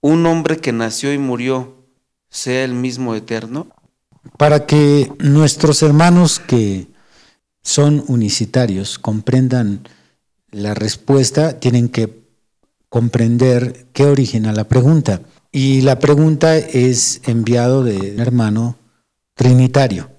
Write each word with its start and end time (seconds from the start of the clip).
Un 0.00 0.24
hombre 0.26 0.58
que 0.58 0.72
nació 0.72 1.12
y 1.12 1.18
murió 1.18 1.84
sea 2.30 2.64
el 2.64 2.74
mismo 2.74 3.14
eterno. 3.14 3.68
Para 4.38 4.66
que 4.66 5.12
nuestros 5.18 5.82
hermanos 5.82 6.38
que 6.40 6.88
son 7.62 8.04
unicitarios 8.08 8.98
comprendan 8.98 9.86
la 10.50 10.74
respuesta, 10.74 11.60
tienen 11.60 11.88
que 11.88 12.20
comprender 12.88 13.86
qué 13.92 14.04
origina 14.04 14.52
la 14.52 14.64
pregunta. 14.64 15.22
Y 15.52 15.82
la 15.82 15.98
pregunta 15.98 16.56
es 16.56 17.20
enviado 17.26 17.84
de 17.84 17.96
un 17.96 18.20
hermano 18.20 18.76
trinitario, 19.34 20.10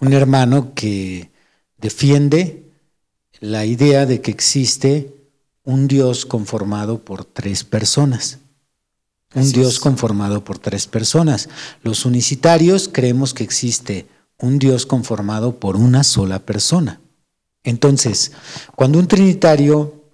un 0.00 0.12
hermano 0.12 0.74
que 0.74 1.30
defiende 1.76 2.70
la 3.40 3.64
idea 3.64 4.06
de 4.06 4.20
que 4.20 4.30
existe 4.30 5.14
un 5.64 5.86
Dios 5.86 6.26
conformado 6.26 7.04
por 7.04 7.24
tres 7.24 7.64
personas. 7.64 8.38
Un 9.40 9.52
Dios 9.52 9.80
conformado 9.80 10.44
por 10.44 10.58
tres 10.58 10.86
personas. 10.86 11.48
Los 11.82 12.04
unicitarios 12.04 12.88
creemos 12.92 13.34
que 13.34 13.44
existe 13.44 14.06
un 14.38 14.58
Dios 14.58 14.86
conformado 14.86 15.58
por 15.58 15.76
una 15.76 16.04
sola 16.04 16.40
persona. 16.40 17.00
Entonces, 17.64 18.32
cuando 18.76 18.98
un 18.98 19.08
trinitario 19.08 20.04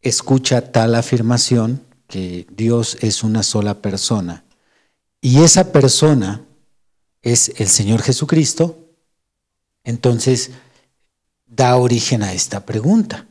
escucha 0.00 0.72
tal 0.72 0.94
afirmación, 0.94 1.82
que 2.08 2.46
Dios 2.56 2.98
es 3.00 3.22
una 3.22 3.42
sola 3.42 3.82
persona, 3.82 4.44
y 5.20 5.42
esa 5.42 5.72
persona 5.72 6.44
es 7.22 7.52
el 7.56 7.68
Señor 7.68 8.02
Jesucristo, 8.02 8.78
entonces 9.84 10.50
da 11.46 11.76
origen 11.76 12.22
a 12.22 12.32
esta 12.32 12.64
pregunta. 12.64 13.26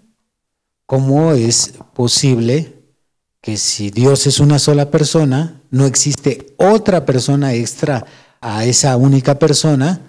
¿Cómo 0.85 1.31
es 1.31 1.73
posible 1.93 2.74
que 3.45 3.57
si 3.57 3.91
Dios 3.91 4.25
es 4.25 4.39
una 4.39 4.57
sola 4.57 4.89
persona, 4.89 5.61
no 5.69 5.85
existe 5.85 6.55
otra 6.57 7.05
persona 7.05 7.53
extra 7.53 8.03
a 8.41 8.65
esa 8.65 8.97
única 8.97 9.37
persona? 9.37 10.01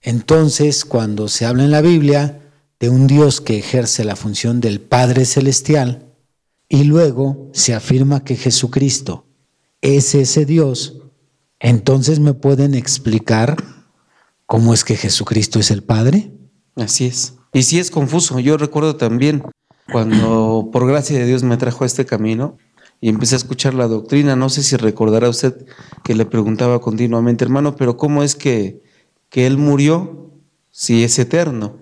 Entonces, 0.00 0.84
cuando 0.84 1.28
se 1.28 1.46
habla 1.46 1.62
en 1.62 1.70
la 1.70 1.80
Biblia 1.80 2.40
de 2.80 2.88
un 2.88 3.06
Dios 3.06 3.40
que 3.40 3.56
ejerce 3.56 4.02
la 4.02 4.16
función 4.16 4.60
del 4.60 4.80
Padre 4.80 5.26
Celestial, 5.26 6.06
y 6.68 6.82
luego 6.82 7.50
se 7.52 7.72
afirma 7.72 8.24
que 8.24 8.34
Jesucristo 8.34 9.26
es 9.80 10.16
ese 10.16 10.44
Dios, 10.44 10.96
entonces 11.60 12.18
me 12.18 12.34
pueden 12.34 12.74
explicar 12.74 13.62
cómo 14.44 14.74
es 14.74 14.82
que 14.82 14.96
Jesucristo 14.96 15.60
es 15.60 15.70
el 15.70 15.84
Padre. 15.84 16.32
Así 16.74 17.06
es. 17.06 17.34
Y 17.52 17.62
sí 17.62 17.78
es 17.78 17.92
confuso. 17.92 18.40
Yo 18.40 18.56
recuerdo 18.56 18.96
también 18.96 19.44
cuando 19.92 20.68
por 20.72 20.88
gracia 20.88 21.16
de 21.16 21.26
Dios 21.26 21.44
me 21.44 21.56
trajo 21.56 21.84
a 21.84 21.86
este 21.86 22.04
camino 22.04 22.58
y 23.02 23.10
empecé 23.10 23.34
a 23.34 23.38
escuchar 23.38 23.74
la 23.74 23.88
doctrina. 23.88 24.36
No 24.36 24.48
sé 24.48 24.62
si 24.62 24.76
recordará 24.76 25.28
usted 25.28 25.66
que 26.02 26.14
le 26.14 26.24
preguntaba 26.24 26.80
continuamente, 26.80 27.44
hermano, 27.44 27.76
pero 27.76 27.98
¿cómo 27.98 28.22
es 28.22 28.34
que 28.34 28.80
que 29.32 29.46
Él 29.46 29.56
murió 29.56 30.30
si 30.70 31.02
es 31.04 31.18
eterno 31.18 31.78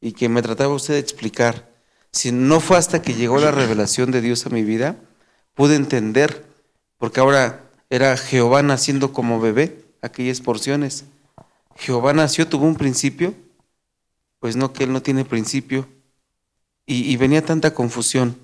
y 0.00 0.12
que 0.12 0.28
me 0.28 0.40
trataba 0.40 0.72
usted 0.72 0.94
de 0.94 1.00
explicar. 1.00 1.68
Si 2.12 2.30
no 2.30 2.60
fue 2.60 2.78
hasta 2.78 3.02
que 3.02 3.14
llegó 3.14 3.40
la 3.40 3.50
revelación 3.50 4.12
de 4.12 4.20
Dios 4.20 4.46
a 4.46 4.50
mi 4.50 4.62
vida, 4.62 4.96
pude 5.54 5.74
entender, 5.74 6.46
porque 6.98 7.18
ahora 7.18 7.68
era 7.90 8.16
Jehová 8.16 8.62
naciendo 8.62 9.12
como 9.12 9.40
bebé, 9.40 9.84
aquellas 10.00 10.40
porciones. 10.40 11.04
Jehová 11.74 12.12
nació, 12.12 12.46
tuvo 12.46 12.66
un 12.66 12.76
principio, 12.76 13.34
pues 14.38 14.54
no, 14.54 14.72
que 14.72 14.84
Él 14.84 14.92
no 14.92 15.02
tiene 15.02 15.24
principio. 15.24 15.88
Y, 16.86 17.10
y 17.10 17.16
venía 17.16 17.44
tanta 17.44 17.74
confusión, 17.74 18.36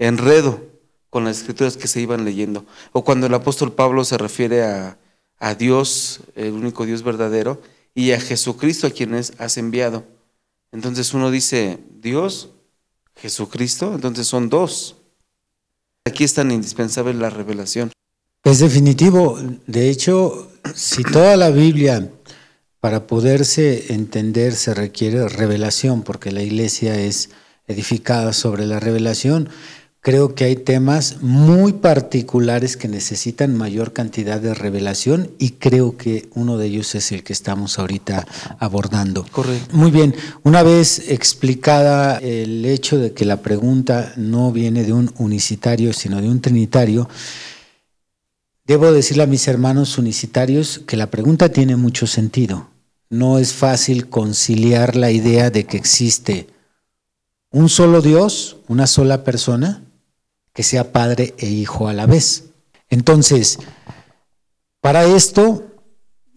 enredo 0.00 0.73
con 1.14 1.22
las 1.22 1.38
escrituras 1.38 1.76
que 1.76 1.86
se 1.86 2.00
iban 2.00 2.24
leyendo. 2.24 2.66
O 2.90 3.04
cuando 3.04 3.28
el 3.28 3.34
apóstol 3.34 3.72
Pablo 3.72 4.04
se 4.04 4.18
refiere 4.18 4.64
a, 4.64 4.98
a 5.38 5.54
Dios, 5.54 6.22
el 6.34 6.54
único 6.54 6.86
Dios 6.86 7.04
verdadero, 7.04 7.62
y 7.94 8.10
a 8.10 8.20
Jesucristo 8.20 8.88
a 8.88 8.90
quienes 8.90 9.32
has 9.38 9.56
enviado. 9.56 10.02
Entonces 10.72 11.14
uno 11.14 11.30
dice, 11.30 11.78
Dios, 12.00 12.48
Jesucristo, 13.14 13.94
entonces 13.94 14.26
son 14.26 14.48
dos. 14.48 14.96
Aquí 16.04 16.24
es 16.24 16.34
tan 16.34 16.50
indispensable 16.50 17.14
la 17.14 17.30
revelación. 17.30 17.92
Es 18.42 18.58
definitivo. 18.58 19.38
De 19.68 19.90
hecho, 19.90 20.50
si 20.74 21.04
toda 21.04 21.36
la 21.36 21.50
Biblia 21.50 22.10
para 22.80 23.06
poderse 23.06 23.94
entender 23.94 24.56
se 24.56 24.74
requiere 24.74 25.28
revelación, 25.28 26.02
porque 26.02 26.32
la 26.32 26.42
iglesia 26.42 27.00
es 27.00 27.30
edificada 27.68 28.32
sobre 28.32 28.66
la 28.66 28.80
revelación, 28.80 29.48
Creo 30.04 30.34
que 30.34 30.44
hay 30.44 30.56
temas 30.56 31.22
muy 31.22 31.72
particulares 31.72 32.76
que 32.76 32.88
necesitan 32.88 33.56
mayor 33.56 33.94
cantidad 33.94 34.38
de 34.38 34.52
revelación 34.52 35.30
y 35.38 35.52
creo 35.52 35.96
que 35.96 36.28
uno 36.34 36.58
de 36.58 36.66
ellos 36.66 36.94
es 36.94 37.10
el 37.10 37.22
que 37.22 37.32
estamos 37.32 37.78
ahorita 37.78 38.26
abordando. 38.58 39.24
Correcto. 39.32 39.74
Muy 39.74 39.90
bien, 39.90 40.14
una 40.42 40.62
vez 40.62 41.08
explicada 41.08 42.18
el 42.18 42.66
hecho 42.66 42.98
de 42.98 43.14
que 43.14 43.24
la 43.24 43.40
pregunta 43.40 44.12
no 44.18 44.52
viene 44.52 44.84
de 44.84 44.92
un 44.92 45.10
unicitario, 45.16 45.94
sino 45.94 46.20
de 46.20 46.28
un 46.28 46.42
trinitario, 46.42 47.08
debo 48.66 48.92
decirle 48.92 49.22
a 49.22 49.26
mis 49.26 49.48
hermanos 49.48 49.96
unicitarios 49.96 50.82
que 50.86 50.98
la 50.98 51.10
pregunta 51.10 51.48
tiene 51.48 51.76
mucho 51.76 52.06
sentido. 52.06 52.68
No 53.08 53.38
es 53.38 53.54
fácil 53.54 54.10
conciliar 54.10 54.96
la 54.96 55.10
idea 55.10 55.48
de 55.48 55.64
que 55.64 55.78
existe 55.78 56.48
un 57.50 57.70
solo 57.70 58.02
Dios, 58.02 58.58
una 58.68 58.86
sola 58.86 59.24
persona, 59.24 59.83
que 60.54 60.62
sea 60.62 60.92
padre 60.92 61.34
e 61.36 61.50
hijo 61.50 61.88
a 61.88 61.92
la 61.92 62.06
vez. 62.06 62.44
Entonces, 62.88 63.58
para 64.80 65.04
esto, 65.04 65.64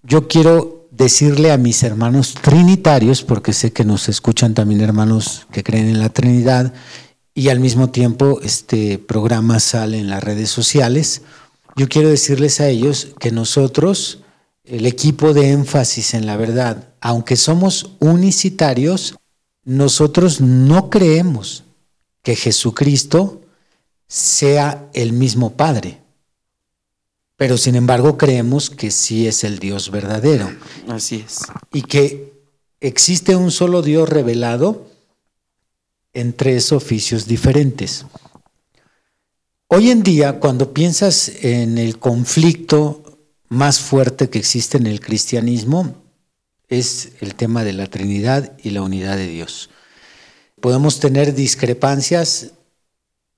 yo 0.03 0.27
quiero 0.27 0.87
decirle 0.91 1.51
a 1.51 1.57
mis 1.57 1.83
hermanos 1.83 2.33
trinitarios, 2.33 3.21
porque 3.21 3.53
sé 3.53 3.71
que 3.71 3.85
nos 3.85 4.09
escuchan 4.09 4.55
también 4.55 4.81
hermanos 4.81 5.47
que 5.51 5.63
creen 5.63 5.87
en 5.89 5.99
la 5.99 6.09
Trinidad, 6.09 6.73
y 7.35 7.49
al 7.49 7.59
mismo 7.59 7.91
tiempo 7.91 8.39
este 8.41 8.97
programa 8.97 9.59
sale 9.59 9.99
en 9.99 10.09
las 10.09 10.23
redes 10.23 10.49
sociales, 10.49 11.21
yo 11.75 11.87
quiero 11.87 12.09
decirles 12.09 12.59
a 12.59 12.67
ellos 12.67 13.09
que 13.19 13.31
nosotros, 13.31 14.21
el 14.63 14.87
equipo 14.87 15.33
de 15.33 15.51
énfasis 15.51 16.15
en 16.15 16.25
la 16.25 16.35
verdad, 16.35 16.89
aunque 16.99 17.35
somos 17.35 17.91
unicitarios, 17.99 19.15
nosotros 19.63 20.41
no 20.41 20.89
creemos 20.89 21.63
que 22.23 22.35
Jesucristo 22.35 23.41
sea 24.07 24.89
el 24.93 25.13
mismo 25.13 25.53
Padre. 25.53 26.01
Pero 27.35 27.57
sin 27.57 27.75
embargo 27.75 28.17
creemos 28.17 28.69
que 28.69 28.89
sí 28.89 29.27
es 29.27 29.43
el 29.43 29.59
Dios 29.59 29.91
verdadero. 29.91 30.49
Así 30.87 31.23
es. 31.25 31.39
Y 31.71 31.83
que 31.83 32.33
existe 32.79 33.35
un 33.35 33.51
solo 33.51 33.81
Dios 33.81 34.09
revelado 34.09 34.87
en 36.13 36.33
tres 36.33 36.71
oficios 36.71 37.27
diferentes. 37.27 38.05
Hoy 39.67 39.91
en 39.91 40.01
día, 40.01 40.39
cuando 40.39 40.73
piensas 40.73 41.29
en 41.43 41.77
el 41.77 41.99
conflicto 41.99 43.03
más 43.49 43.79
fuerte 43.79 44.29
que 44.29 44.39
existe 44.39 44.77
en 44.77 44.87
el 44.87 44.99
cristianismo, 44.99 45.93
es 46.69 47.11
el 47.21 47.35
tema 47.35 47.63
de 47.63 47.73
la 47.73 47.87
Trinidad 47.87 48.57
y 48.63 48.71
la 48.71 48.81
unidad 48.81 49.15
de 49.15 49.27
Dios. 49.27 49.69
Podemos 50.59 50.99
tener 50.99 51.35
discrepancias 51.35 52.53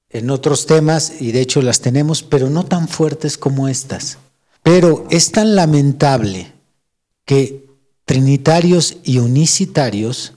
en 0.10 0.30
otros 0.30 0.66
temas, 0.66 1.14
y 1.20 1.32
de 1.32 1.42
hecho 1.42 1.62
las 1.62 1.82
tenemos, 1.82 2.24
pero 2.24 2.50
no 2.50 2.66
tan 2.66 2.88
fuertes 2.88 3.38
como 3.38 3.68
estas. 3.68 4.18
Pero 4.64 5.08
es 5.10 5.32
tan 5.32 5.56
lamentable 5.56 6.52
que 7.26 7.68
trinitarios 8.06 8.98
y 9.04 9.20
unicitarios 9.20 10.34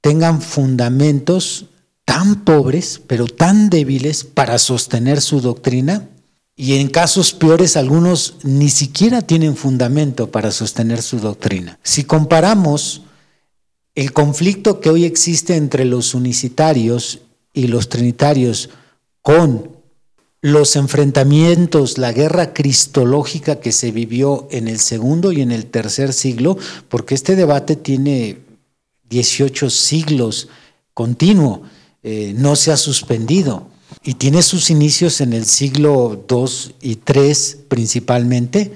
tengan 0.00 0.40
fundamentos 0.40 1.66
tan 2.04 2.44
pobres, 2.44 3.00
pero 3.06 3.26
tan 3.26 3.70
débiles 3.70 4.22
para 4.22 4.58
sostener 4.58 5.20
su 5.20 5.40
doctrina, 5.40 6.08
y 6.56 6.74
en 6.74 6.88
casos 6.88 7.32
peores 7.32 7.76
algunos 7.76 8.36
ni 8.44 8.70
siquiera 8.70 9.22
tienen 9.22 9.56
fundamento 9.56 10.30
para 10.30 10.52
sostener 10.52 11.02
su 11.02 11.18
doctrina. 11.18 11.80
Si 11.82 12.04
comparamos 12.04 13.02
el 13.96 14.12
conflicto 14.12 14.80
que 14.80 14.90
hoy 14.90 15.04
existe 15.04 15.56
entre 15.56 15.84
los 15.84 16.14
unicitarios 16.14 17.22
y 17.52 17.66
los 17.66 17.88
trinitarios, 17.88 18.70
con 19.24 19.70
los 20.42 20.76
enfrentamientos, 20.76 21.96
la 21.96 22.12
guerra 22.12 22.52
cristológica 22.52 23.58
que 23.58 23.72
se 23.72 23.90
vivió 23.90 24.46
en 24.50 24.68
el 24.68 24.78
segundo 24.78 25.32
y 25.32 25.40
en 25.40 25.50
el 25.50 25.64
tercer 25.64 26.12
siglo, 26.12 26.58
porque 26.90 27.14
este 27.14 27.34
debate 27.34 27.74
tiene 27.74 28.40
18 29.08 29.70
siglos 29.70 30.48
continuo, 30.92 31.62
eh, 32.02 32.34
no 32.36 32.54
se 32.54 32.70
ha 32.70 32.76
suspendido 32.76 33.68
y 34.02 34.14
tiene 34.14 34.42
sus 34.42 34.68
inicios 34.68 35.22
en 35.22 35.32
el 35.32 35.46
siglo 35.46 36.26
II 36.28 36.74
y 36.82 36.98
III 36.98 37.34
principalmente, 37.68 38.74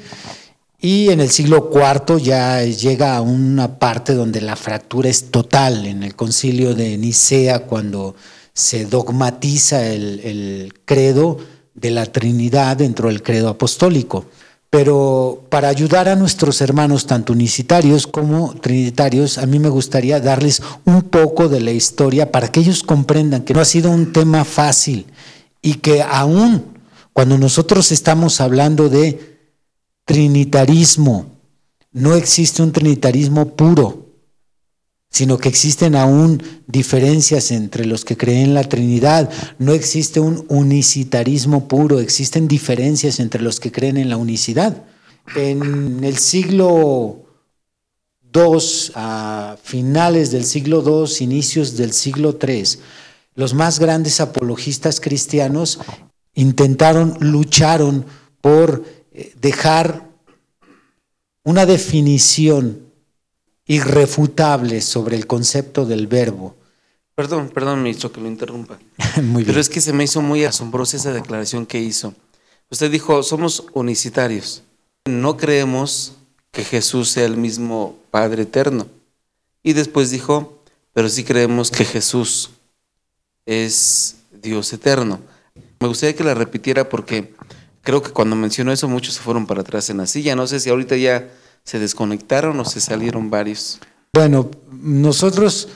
y 0.80 1.10
en 1.10 1.20
el 1.20 1.28
siglo 1.28 1.70
IV 1.70 2.22
ya 2.22 2.64
llega 2.64 3.18
a 3.18 3.20
una 3.20 3.78
parte 3.78 4.14
donde 4.14 4.40
la 4.40 4.56
fractura 4.56 5.10
es 5.10 5.30
total, 5.30 5.84
en 5.84 6.04
el 6.04 6.16
concilio 6.16 6.74
de 6.74 6.96
Nicea, 6.96 7.66
cuando 7.66 8.16
se 8.58 8.86
dogmatiza 8.86 9.86
el, 9.86 10.74
credo 10.84 11.38
de 11.74 11.92
la 11.92 12.06
Trinidad 12.06 12.76
dentro 12.76 13.08
del 13.08 13.22
credo 13.22 13.50
apostólico. 13.50 14.24
Pero 14.68 15.44
para 15.48 15.68
ayudar 15.68 16.08
a 16.08 16.16
nuestros 16.16 16.60
hermanos, 16.60 17.06
tanto 17.06 17.32
unicitarios 17.32 18.08
como 18.08 18.54
trinitarios, 18.56 19.38
a 19.38 19.46
mí 19.46 19.60
me 19.60 19.68
gustaría 19.68 20.18
darles 20.18 20.60
un 20.84 21.02
poco 21.02 21.48
de 21.48 21.60
la 21.60 21.70
historia 21.70 22.32
para 22.32 22.50
que 22.50 22.58
ellos 22.58 22.82
comprendan 22.82 23.42
que 23.44 23.54
no 23.54 23.60
ha 23.60 23.64
sido 23.64 23.92
un 23.92 24.12
tema 24.12 24.44
fácil 24.44 25.06
y 25.62 25.74
que 25.74 26.02
aún 26.02 26.64
cuando 27.12 27.38
nosotros 27.38 27.92
estamos 27.92 28.40
hablando 28.40 28.88
de 28.88 29.38
trinitarismo, 30.04 31.26
no 31.92 32.16
existe 32.16 32.60
un 32.60 32.72
trinitarismo 32.72 33.54
puro 33.54 34.07
sino 35.10 35.38
que 35.38 35.48
existen 35.48 35.96
aún 35.96 36.42
diferencias 36.66 37.50
entre 37.50 37.86
los 37.86 38.04
que 38.04 38.16
creen 38.16 38.46
en 38.46 38.54
la 38.54 38.64
Trinidad. 38.64 39.30
No 39.58 39.72
existe 39.72 40.20
un 40.20 40.44
unicitarismo 40.48 41.66
puro, 41.66 42.00
existen 42.00 42.46
diferencias 42.46 43.18
entre 43.18 43.42
los 43.42 43.58
que 43.58 43.72
creen 43.72 43.96
en 43.96 44.10
la 44.10 44.16
unicidad. 44.16 44.84
En 45.34 46.04
el 46.04 46.18
siglo 46.18 47.24
II, 48.34 48.92
a 48.94 49.56
finales 49.62 50.30
del 50.30 50.44
siglo 50.44 50.82
II, 50.84 51.24
inicios 51.24 51.76
del 51.76 51.92
siglo 51.92 52.38
III, 52.40 52.78
los 53.34 53.54
más 53.54 53.78
grandes 53.78 54.20
apologistas 54.20 55.00
cristianos 55.00 55.78
intentaron, 56.34 57.16
lucharon 57.20 58.04
por 58.40 58.84
eh, 59.12 59.32
dejar 59.40 60.08
una 61.44 61.64
definición 61.64 62.87
irrefutable 63.68 64.80
sobre 64.80 65.16
el 65.16 65.26
concepto 65.28 65.86
del 65.86 66.08
verbo. 66.08 66.56
Perdón, 67.14 67.50
perdón, 67.50 67.82
ministro, 67.82 68.10
que 68.10 68.20
lo 68.20 68.26
interrumpa. 68.26 68.78
muy 69.22 69.44
bien. 69.44 69.46
Pero 69.46 69.60
es 69.60 69.68
que 69.68 69.80
se 69.80 69.92
me 69.92 70.04
hizo 70.04 70.20
muy 70.22 70.44
asombrosa 70.44 70.96
esa 70.96 71.12
declaración 71.12 71.66
que 71.66 71.78
hizo. 71.78 72.14
Usted 72.70 72.90
dijo, 72.90 73.22
somos 73.22 73.66
unicitarios. 73.74 74.62
No 75.04 75.36
creemos 75.36 76.14
que 76.50 76.64
Jesús 76.64 77.10
sea 77.10 77.26
el 77.26 77.36
mismo 77.36 77.96
Padre 78.10 78.42
eterno. 78.42 78.88
Y 79.62 79.74
después 79.74 80.10
dijo, 80.10 80.62
pero 80.92 81.08
sí 81.08 81.24
creemos 81.24 81.70
que 81.70 81.84
Jesús 81.84 82.50
es 83.46 84.16
Dios 84.32 84.72
eterno. 84.72 85.20
Me 85.80 85.88
gustaría 85.88 86.16
que 86.16 86.24
la 86.24 86.34
repitiera 86.34 86.88
porque 86.88 87.34
creo 87.82 88.02
que 88.02 88.12
cuando 88.12 88.36
mencionó 88.36 88.72
eso 88.72 88.88
muchos 88.88 89.14
se 89.14 89.20
fueron 89.20 89.46
para 89.46 89.60
atrás 89.60 89.90
en 89.90 89.98
la 89.98 90.06
silla. 90.06 90.36
No 90.36 90.46
sé 90.46 90.60
si 90.60 90.70
ahorita 90.70 90.96
ya 90.96 91.28
¿Se 91.68 91.78
desconectaron 91.78 92.58
o 92.60 92.64
se 92.64 92.80
salieron 92.80 93.28
varios? 93.28 93.78
Bueno, 94.14 94.50
nosotros, 94.72 95.68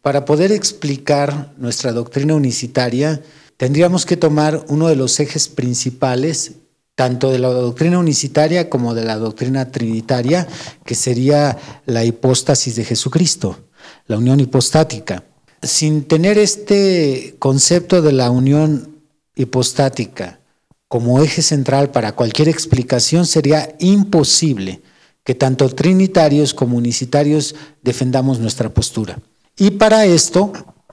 para 0.00 0.24
poder 0.24 0.50
explicar 0.50 1.52
nuestra 1.58 1.92
doctrina 1.92 2.34
unicitaria, 2.34 3.22
tendríamos 3.58 4.06
que 4.06 4.16
tomar 4.16 4.64
uno 4.68 4.88
de 4.88 4.96
los 4.96 5.20
ejes 5.20 5.48
principales, 5.48 6.52
tanto 6.94 7.30
de 7.30 7.38
la 7.38 7.48
doctrina 7.48 7.98
unicitaria 7.98 8.70
como 8.70 8.94
de 8.94 9.04
la 9.04 9.18
doctrina 9.18 9.70
trinitaria, 9.70 10.48
que 10.86 10.94
sería 10.94 11.58
la 11.84 12.02
hipóstasis 12.02 12.74
de 12.74 12.84
Jesucristo, 12.84 13.58
la 14.06 14.16
unión 14.16 14.40
hipostática. 14.40 15.22
Sin 15.60 16.04
tener 16.04 16.38
este 16.38 17.36
concepto 17.38 18.00
de 18.00 18.12
la 18.12 18.30
unión 18.30 19.02
hipostática 19.34 20.40
como 20.88 21.20
eje 21.20 21.42
central 21.42 21.90
para 21.90 22.12
cualquier 22.12 22.48
explicación, 22.48 23.26
sería 23.26 23.76
imposible 23.80 24.80
que 25.26 25.34
tanto 25.34 25.68
trinitarios 25.68 26.54
como 26.54 26.76
unicitarios 26.76 27.56
defendamos 27.82 28.38
nuestra 28.38 28.72
postura. 28.72 29.18
Y 29.58 29.72
para 29.72 30.06
esto 30.06 30.52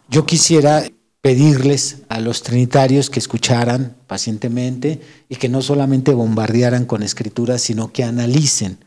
yo 0.10 0.26
quisiera 0.26 0.84
pedirles 1.22 2.00
a 2.10 2.20
los 2.20 2.42
trinitarios 2.42 3.12
que 3.12 3.20
escucharan 3.20 3.96
pacientemente 4.08 5.00
y 5.30 5.36
que 5.36 5.50
no 5.50 5.62
solamente 5.62 6.16
bombardearan 6.16 6.86
con 6.86 7.04
escrituras, 7.04 7.62
sino 7.62 7.94
que 7.94 8.04
analicen. 8.04 8.80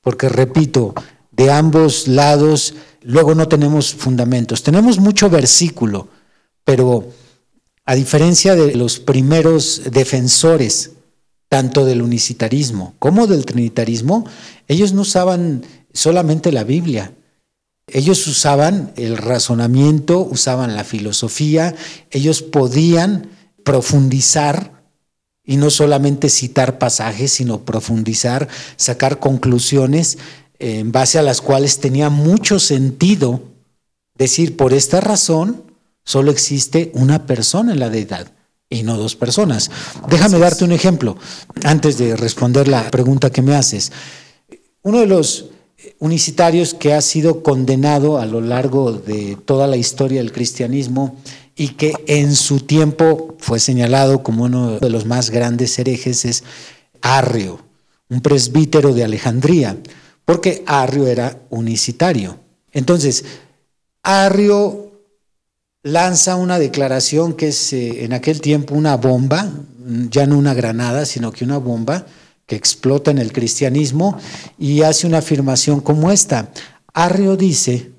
Porque 0.00 0.28
repito, 0.28 0.94
de 1.30 1.52
ambos 1.52 2.08
lados 2.08 2.74
luego 3.02 3.36
no 3.36 3.46
tenemos 3.46 3.94
fundamentos. 3.94 4.64
Tenemos 4.64 4.98
mucho 4.98 5.30
versículo, 5.30 6.08
pero 6.64 7.06
a 7.84 7.94
diferencia 7.94 8.56
de 8.56 8.74
los 8.74 8.98
primeros 8.98 9.82
defensores 9.92 10.90
tanto 11.48 11.84
del 11.84 12.02
unicitarismo 12.02 12.94
como 12.98 13.26
del 13.26 13.46
trinitarismo, 13.46 14.24
ellos 14.66 14.92
no 14.92 15.02
usaban 15.02 15.64
solamente 15.92 16.52
la 16.52 16.64
Biblia, 16.64 17.12
ellos 17.86 18.26
usaban 18.26 18.92
el 18.96 19.16
razonamiento, 19.16 20.20
usaban 20.20 20.76
la 20.76 20.84
filosofía, 20.84 21.74
ellos 22.10 22.42
podían 22.42 23.30
profundizar 23.64 24.82
y 25.42 25.56
no 25.56 25.70
solamente 25.70 26.28
citar 26.28 26.78
pasajes, 26.78 27.32
sino 27.32 27.64
profundizar, 27.64 28.48
sacar 28.76 29.18
conclusiones 29.18 30.18
en 30.58 30.92
base 30.92 31.18
a 31.18 31.22
las 31.22 31.40
cuales 31.40 31.78
tenía 31.78 32.10
mucho 32.10 32.58
sentido 32.58 33.42
decir, 34.14 34.56
por 34.56 34.74
esta 34.74 35.00
razón, 35.00 35.62
solo 36.04 36.30
existe 36.30 36.90
una 36.94 37.26
persona 37.26 37.72
en 37.72 37.80
la 37.80 37.88
deidad 37.88 38.32
y 38.70 38.82
no 38.82 38.96
dos 38.96 39.16
personas. 39.16 39.70
Déjame 40.08 40.38
darte 40.38 40.64
un 40.64 40.72
ejemplo 40.72 41.16
antes 41.64 41.98
de 41.98 42.16
responder 42.16 42.68
la 42.68 42.90
pregunta 42.90 43.30
que 43.30 43.42
me 43.42 43.54
haces. 43.54 43.92
Uno 44.82 45.00
de 45.00 45.06
los 45.06 45.46
unicitarios 45.98 46.74
que 46.74 46.92
ha 46.92 47.00
sido 47.00 47.42
condenado 47.42 48.18
a 48.18 48.26
lo 48.26 48.40
largo 48.40 48.92
de 48.92 49.36
toda 49.44 49.66
la 49.66 49.76
historia 49.76 50.20
del 50.20 50.32
cristianismo 50.32 51.16
y 51.56 51.70
que 51.70 51.92
en 52.06 52.34
su 52.34 52.60
tiempo 52.60 53.36
fue 53.38 53.58
señalado 53.58 54.22
como 54.22 54.44
uno 54.44 54.78
de 54.78 54.90
los 54.90 55.06
más 55.06 55.30
grandes 55.30 55.78
herejes 55.78 56.24
es 56.24 56.44
Arrio, 57.00 57.60
un 58.08 58.20
presbítero 58.20 58.92
de 58.92 59.04
Alejandría, 59.04 59.76
porque 60.24 60.62
Arrio 60.66 61.06
era 61.06 61.38
unicitario. 61.50 62.38
Entonces, 62.72 63.24
Arrio 64.02 64.87
lanza 65.82 66.36
una 66.36 66.58
declaración 66.58 67.34
que 67.34 67.48
es 67.48 67.72
eh, 67.72 68.04
en 68.04 68.12
aquel 68.12 68.40
tiempo 68.40 68.74
una 68.74 68.96
bomba, 68.96 69.50
ya 70.10 70.26
no 70.26 70.38
una 70.38 70.54
granada, 70.54 71.06
sino 71.06 71.32
que 71.32 71.44
una 71.44 71.58
bomba 71.58 72.06
que 72.46 72.56
explota 72.56 73.10
en 73.10 73.18
el 73.18 73.32
cristianismo 73.32 74.18
y 74.58 74.82
hace 74.82 75.06
una 75.06 75.18
afirmación 75.18 75.80
como 75.80 76.10
esta. 76.10 76.50
Arrio 76.92 77.36
dice 77.36 77.92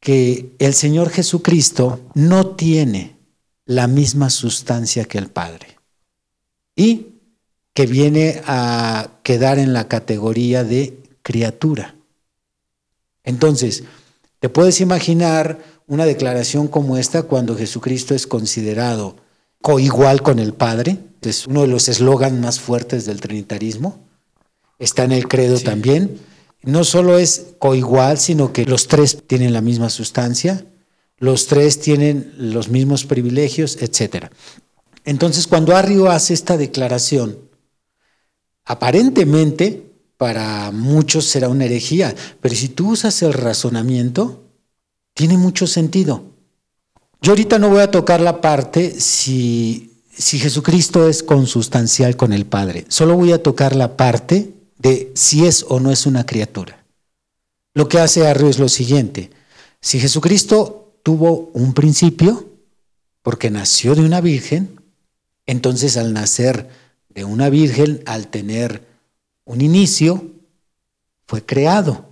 que 0.00 0.54
el 0.58 0.74
Señor 0.74 1.10
Jesucristo 1.10 2.00
no 2.14 2.48
tiene 2.56 3.16
la 3.66 3.86
misma 3.86 4.30
sustancia 4.30 5.04
que 5.04 5.18
el 5.18 5.28
Padre 5.28 5.78
y 6.76 7.08
que 7.72 7.86
viene 7.86 8.42
a 8.46 9.08
quedar 9.22 9.58
en 9.58 9.72
la 9.72 9.88
categoría 9.88 10.64
de 10.64 10.98
criatura. 11.22 11.94
Entonces, 13.22 13.84
te 14.40 14.48
puedes 14.48 14.80
imaginar 14.80 15.58
una 15.86 16.06
declaración 16.06 16.68
como 16.68 16.96
esta 16.96 17.24
cuando 17.24 17.56
Jesucristo 17.56 18.14
es 18.14 18.26
considerado 18.26 19.16
coigual 19.60 20.22
con 20.22 20.38
el 20.38 20.52
Padre, 20.54 20.98
es 21.22 21.46
uno 21.46 21.62
de 21.62 21.68
los 21.68 21.88
eslogans 21.88 22.38
más 22.38 22.60
fuertes 22.60 23.04
del 23.04 23.20
trinitarismo, 23.20 23.98
está 24.78 25.04
en 25.04 25.12
el 25.12 25.28
credo 25.28 25.58
también. 25.60 26.18
No 26.62 26.84
solo 26.84 27.18
es 27.18 27.54
coigual, 27.58 28.18
sino 28.18 28.52
que 28.52 28.64
los 28.64 28.88
tres 28.88 29.22
tienen 29.26 29.52
la 29.52 29.60
misma 29.60 29.90
sustancia, 29.90 30.66
los 31.18 31.46
tres 31.46 31.80
tienen 31.80 32.32
los 32.38 32.68
mismos 32.68 33.04
privilegios, 33.04 33.78
etc. 33.80 34.26
Entonces, 35.04 35.46
cuando 35.46 35.76
Arrio 35.76 36.10
hace 36.10 36.34
esta 36.34 36.56
declaración, 36.56 37.38
aparentemente 38.64 39.92
para 40.16 40.70
muchos 40.70 41.26
será 41.26 41.48
una 41.48 41.66
herejía, 41.66 42.14
pero 42.40 42.54
si 42.54 42.68
tú 42.68 42.92
usas 42.92 43.20
el 43.22 43.32
razonamiento, 43.32 44.43
tiene 45.14 45.38
mucho 45.38 45.66
sentido. 45.66 46.24
Yo 47.22 47.32
ahorita 47.32 47.58
no 47.58 47.70
voy 47.70 47.80
a 47.80 47.90
tocar 47.90 48.20
la 48.20 48.40
parte 48.40 49.00
si, 49.00 50.02
si 50.12 50.38
Jesucristo 50.38 51.08
es 51.08 51.22
consustancial 51.22 52.16
con 52.16 52.32
el 52.32 52.44
Padre. 52.44 52.84
Solo 52.88 53.16
voy 53.16 53.32
a 53.32 53.42
tocar 53.42 53.74
la 53.74 53.96
parte 53.96 54.52
de 54.78 55.10
si 55.14 55.46
es 55.46 55.64
o 55.68 55.80
no 55.80 55.90
es 55.90 56.04
una 56.04 56.26
criatura. 56.26 56.84
Lo 57.72 57.88
que 57.88 57.98
hace 57.98 58.26
Arrio 58.26 58.48
es 58.48 58.58
lo 58.58 58.68
siguiente. 58.68 59.30
Si 59.80 59.98
Jesucristo 59.98 60.92
tuvo 61.02 61.50
un 61.54 61.72
principio, 61.72 62.48
porque 63.22 63.50
nació 63.50 63.94
de 63.94 64.02
una 64.02 64.20
virgen, 64.20 64.80
Entonces, 65.46 65.98
al 65.98 66.14
nacer 66.14 66.70
de 67.10 67.24
una 67.24 67.50
virgen, 67.50 68.02
al 68.06 68.28
tener 68.28 68.86
un 69.44 69.60
inicio, 69.60 70.30
fue 71.26 71.44
creado. 71.44 72.06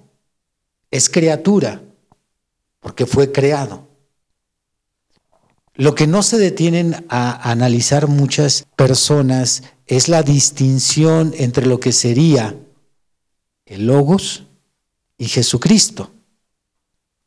Es 0.91 1.09
criatura, 1.09 1.81
porque 2.83 3.07
fue 3.07 3.33
creado. 3.33 3.89
Lo 5.75 5.95
que 5.95 6.07
no 6.07 6.23
se 6.23 6.37
detienen 6.37 7.07
a 7.09 7.51
analizar 7.51 8.09
muchas 8.09 8.67
personas 8.77 9.63
es 9.87 10.09
la 10.09 10.23
distinción 10.23 11.33
entre 11.39 11.65
lo 11.65 11.81
que 11.81 11.93
sería 11.93 12.55
el 13.65 13.87
logos 13.87 14.43
y 15.17 15.27
Jesucristo. 15.27 16.11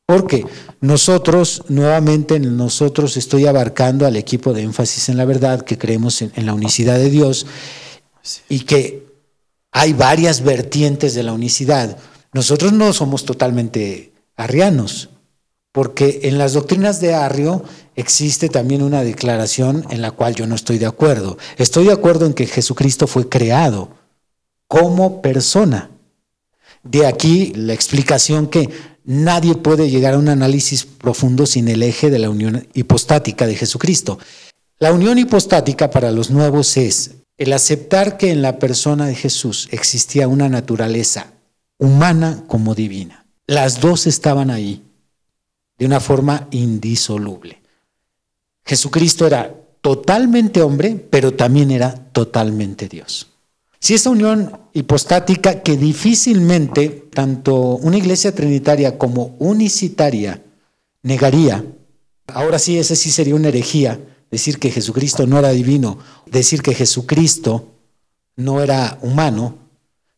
Porque 0.05 0.45
nosotros, 0.81 1.63
nuevamente 1.69 2.35
en 2.35 2.55
nosotros 2.55 3.17
estoy 3.17 3.47
abarcando 3.47 4.05
al 4.05 4.15
equipo 4.17 4.53
de 4.53 4.61
énfasis 4.61 5.09
en 5.09 5.17
la 5.17 5.25
verdad, 5.25 5.61
que 5.61 5.79
creemos 5.79 6.21
en, 6.21 6.31
en 6.35 6.45
la 6.45 6.53
unicidad 6.53 6.97
de 6.99 7.09
Dios 7.09 7.47
y 8.47 8.59
que 8.59 9.07
hay 9.71 9.93
varias 9.93 10.41
vertientes 10.41 11.15
de 11.15 11.23
la 11.23 11.33
unicidad. 11.33 11.97
Nosotros 12.33 12.73
no 12.73 12.93
somos 12.93 13.25
totalmente 13.25 14.11
arrianos, 14.35 15.09
porque 15.75 16.21
en 16.23 16.37
las 16.37 16.53
doctrinas 16.53 17.01
de 17.01 17.13
Arrio 17.13 17.61
existe 17.97 18.47
también 18.47 18.81
una 18.81 19.03
declaración 19.03 19.85
en 19.89 20.01
la 20.01 20.11
cual 20.11 20.33
yo 20.33 20.47
no 20.47 20.55
estoy 20.55 20.77
de 20.77 20.85
acuerdo. 20.85 21.37
Estoy 21.57 21.87
de 21.87 21.91
acuerdo 21.91 22.25
en 22.25 22.33
que 22.33 22.47
Jesucristo 22.47 23.07
fue 23.07 23.27
creado 23.27 23.89
como 24.69 25.21
persona. 25.21 25.89
De 26.81 27.05
aquí 27.05 27.51
la 27.57 27.73
explicación 27.73 28.47
que 28.47 28.69
nadie 29.03 29.53
puede 29.55 29.89
llegar 29.89 30.13
a 30.13 30.17
un 30.17 30.29
análisis 30.29 30.85
profundo 30.85 31.45
sin 31.45 31.67
el 31.67 31.83
eje 31.83 32.09
de 32.09 32.19
la 32.19 32.29
unión 32.29 32.65
hipostática 32.73 33.45
de 33.45 33.57
Jesucristo. 33.57 34.17
La 34.79 34.93
unión 34.93 35.17
hipostática 35.17 35.89
para 35.89 36.11
los 36.11 36.31
nuevos 36.31 36.77
es 36.77 37.15
el 37.37 37.51
aceptar 37.51 38.15
que 38.15 38.31
en 38.31 38.41
la 38.41 38.59
persona 38.59 39.07
de 39.07 39.15
Jesús 39.15 39.67
existía 39.71 40.29
una 40.29 40.47
naturaleza 40.47 41.33
humana 41.77 42.45
como 42.47 42.75
divina. 42.75 43.25
Las 43.45 43.81
dos 43.81 44.07
estaban 44.07 44.49
ahí 44.49 44.84
de 45.77 45.85
una 45.85 45.99
forma 45.99 46.47
indisoluble. 46.51 47.61
Jesucristo 48.65 49.27
era 49.27 49.53
totalmente 49.81 50.61
hombre, 50.61 50.95
pero 51.09 51.33
también 51.33 51.71
era 51.71 51.93
totalmente 51.93 52.87
Dios. 52.87 53.27
Si 53.79 53.93
esa 53.93 54.09
unión 54.09 54.61
hipostática 54.73 55.61
que 55.61 55.77
difícilmente 55.77 56.89
tanto 57.13 57.55
una 57.75 57.97
iglesia 57.97 58.33
trinitaria 58.33 58.97
como 58.97 59.35
unicitaria 59.37 60.41
negaría, 61.03 61.63
ahora 62.27 62.57
sí, 62.57 62.79
ese 62.79 62.95
sí 62.95 63.11
sería 63.11 63.35
una 63.35 63.49
herejía, 63.49 63.99
decir 64.31 64.57
que 64.57 64.71
Jesucristo 64.71 65.27
no 65.27 65.37
era 65.37 65.51
divino, 65.51 65.99
decir 66.25 66.63
que 66.63 66.73
Jesucristo 66.73 67.73
no 68.35 68.63
era 68.63 68.97
humano, 69.03 69.64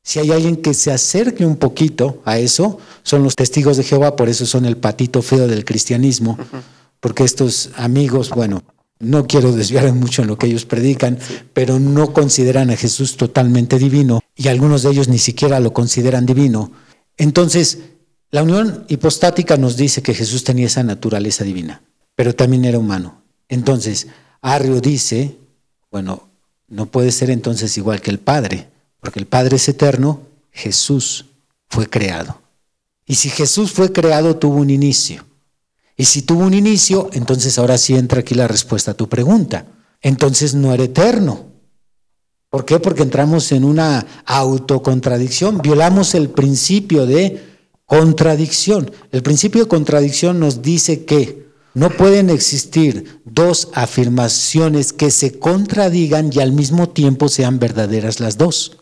si 0.08 0.20
hay 0.20 0.32
alguien 0.32 0.56
que 0.56 0.74
se 0.74 0.90
acerque 0.90 1.46
un 1.46 1.58
poquito 1.58 2.22
a 2.24 2.40
eso, 2.40 2.80
son 3.04 3.24
los 3.24 3.36
testigos 3.36 3.76
de 3.76 3.84
Jehová, 3.84 4.16
por 4.16 4.30
eso 4.30 4.46
son 4.46 4.64
el 4.64 4.78
patito 4.78 5.22
feo 5.22 5.50
del 5.50 5.66
cristianismo, 5.66 6.40
porque 7.02 7.26
estos 7.26 7.72
amigos, 7.76 8.30
bueno, 8.30 8.64
no 9.00 9.28
quiero 9.28 9.52
desviarme 9.52 9.92
mucho 9.92 10.22
en 10.22 10.30
lo 10.30 10.38
que 10.38 10.48
ellos 10.48 10.64
predican, 10.64 11.20
pero 11.54 11.78
no 11.78 12.14
consideran 12.14 12.70
a 12.70 12.78
Jesús 12.78 13.18
totalmente 13.18 13.78
divino 13.78 14.22
y 14.34 14.48
algunos 14.48 14.84
de 14.84 14.92
ellos 14.92 15.10
ni 15.10 15.18
siquiera 15.18 15.60
lo 15.60 15.74
consideran 15.74 16.26
divino. 16.26 16.72
Entonces, 17.18 17.80
la 18.32 18.44
unión 18.44 18.86
hipostática 18.88 19.58
nos 19.58 19.76
dice 19.76 20.02
que 20.02 20.14
Jesús 20.14 20.46
tenía 20.46 20.68
esa 20.68 20.84
naturaleza 20.84 21.44
divina, 21.44 21.82
pero 22.16 22.34
también 22.34 22.64
era 22.64 22.80
humano. 22.80 23.24
Entonces, 23.50 24.08
Arrio 24.42 24.80
dice, 24.80 25.36
bueno, 25.92 26.30
no 26.70 26.86
puede 26.86 27.12
ser 27.12 27.30
entonces 27.30 27.78
igual 27.78 28.00
que 28.00 28.12
el 28.12 28.20
Padre, 28.20 28.70
porque 29.00 29.20
el 29.20 29.27
Padre 29.27 29.58
es 29.58 29.68
eterno, 29.70 30.22
Jesús 30.51 31.25
fue 31.70 31.88
creado. 31.88 32.42
Y 33.06 33.16
si 33.16 33.30
Jesús 33.30 33.72
fue 33.72 33.92
creado, 33.92 34.36
tuvo 34.36 34.58
un 34.58 34.70
inicio. 34.70 35.25
Y 35.96 36.06
si 36.06 36.22
tuvo 36.22 36.44
un 36.44 36.54
inicio, 36.54 37.10
entonces 37.13 37.58
ahora 37.58 37.77
sí 37.77 37.96
entra 37.96 38.20
aquí 38.20 38.36
la 38.36 38.48
respuesta 38.48 38.92
a 38.92 38.94
tu 38.94 39.08
pregunta. 39.08 39.66
Entonces 40.01 40.54
no 40.54 40.74
era 40.74 40.84
eterno. 40.84 41.46
¿Por 42.50 42.66
qué? 42.66 42.80
Porque 42.80 43.04
entramos 43.04 43.51
en 43.51 43.63
una 43.63 44.06
autocontradicción, 44.25 45.60
violamos 45.62 46.16
el 46.16 46.30
principio 46.30 47.06
de 47.06 47.44
contradicción. 47.86 48.92
El 49.12 49.24
principio 49.24 49.63
de 49.63 49.70
contradicción 49.70 50.39
nos 50.39 50.62
dice 50.62 51.06
que 51.06 51.48
no 51.74 51.89
pueden 51.89 52.30
existir 52.30 53.22
dos 53.25 53.70
afirmaciones 53.74 54.94
que 54.94 55.12
se 55.12 55.39
contradigan 55.39 56.32
y 56.34 56.39
al 56.39 56.51
mismo 56.51 56.89
tiempo 56.89 57.30
sean 57.30 57.60
verdaderas 57.60 58.20
las 58.20 58.38
dos 58.38 58.77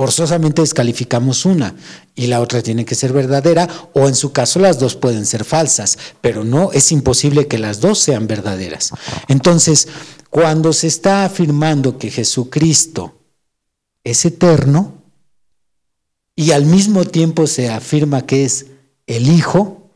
forzosamente 0.00 0.62
descalificamos 0.62 1.44
una 1.44 1.74
y 2.14 2.28
la 2.28 2.40
otra 2.40 2.62
tiene 2.62 2.86
que 2.86 2.94
ser 2.94 3.12
verdadera 3.12 3.68
o 3.92 4.08
en 4.08 4.14
su 4.14 4.32
caso 4.32 4.58
las 4.58 4.78
dos 4.78 4.96
pueden 4.96 5.26
ser 5.26 5.44
falsas, 5.44 5.98
pero 6.22 6.42
no 6.42 6.72
es 6.72 6.90
imposible 6.90 7.48
que 7.48 7.58
las 7.58 7.82
dos 7.82 7.98
sean 7.98 8.26
verdaderas. 8.26 8.92
Entonces, 9.28 9.88
cuando 10.30 10.72
se 10.72 10.86
está 10.86 11.26
afirmando 11.26 11.98
que 11.98 12.10
Jesucristo 12.10 13.14
es 14.02 14.24
eterno 14.24 14.94
y 16.34 16.52
al 16.52 16.64
mismo 16.64 17.04
tiempo 17.04 17.46
se 17.46 17.68
afirma 17.68 18.24
que 18.24 18.46
es 18.46 18.68
el 19.06 19.28
Hijo, 19.28 19.90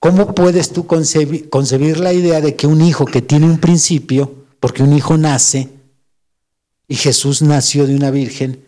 ¿cómo 0.00 0.34
puedes 0.34 0.72
tú 0.72 0.88
concebir, 0.88 1.48
concebir 1.48 2.00
la 2.00 2.12
idea 2.12 2.40
de 2.40 2.56
que 2.56 2.66
un 2.66 2.80
hijo 2.80 3.04
que 3.04 3.22
tiene 3.22 3.46
un 3.46 3.58
principio, 3.58 4.46
porque 4.58 4.82
un 4.82 4.94
hijo 4.94 5.16
nace 5.16 5.68
y 6.88 6.96
Jesús 6.96 7.40
nació 7.40 7.86
de 7.86 7.94
una 7.94 8.10
virgen, 8.10 8.64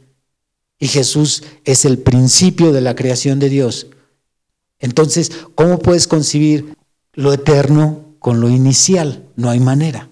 y 0.81 0.89
Jesús 0.89 1.45
es 1.65 1.85
el 1.85 1.99
principio 1.99 2.73
de 2.73 2.81
la 2.81 2.97
creación 2.97 3.39
de 3.39 3.51
Dios. 3.51 3.89
Entonces, 4.81 5.31
¿cómo 5.55 5.79
puedes 5.79 6.09
concebir 6.09 6.75
lo 7.13 7.35
eterno 7.35 8.17
con 8.19 8.41
lo 8.41 8.49
inicial? 8.49 9.23
No 9.37 9.51
hay 9.51 9.61
manera. 9.61 10.09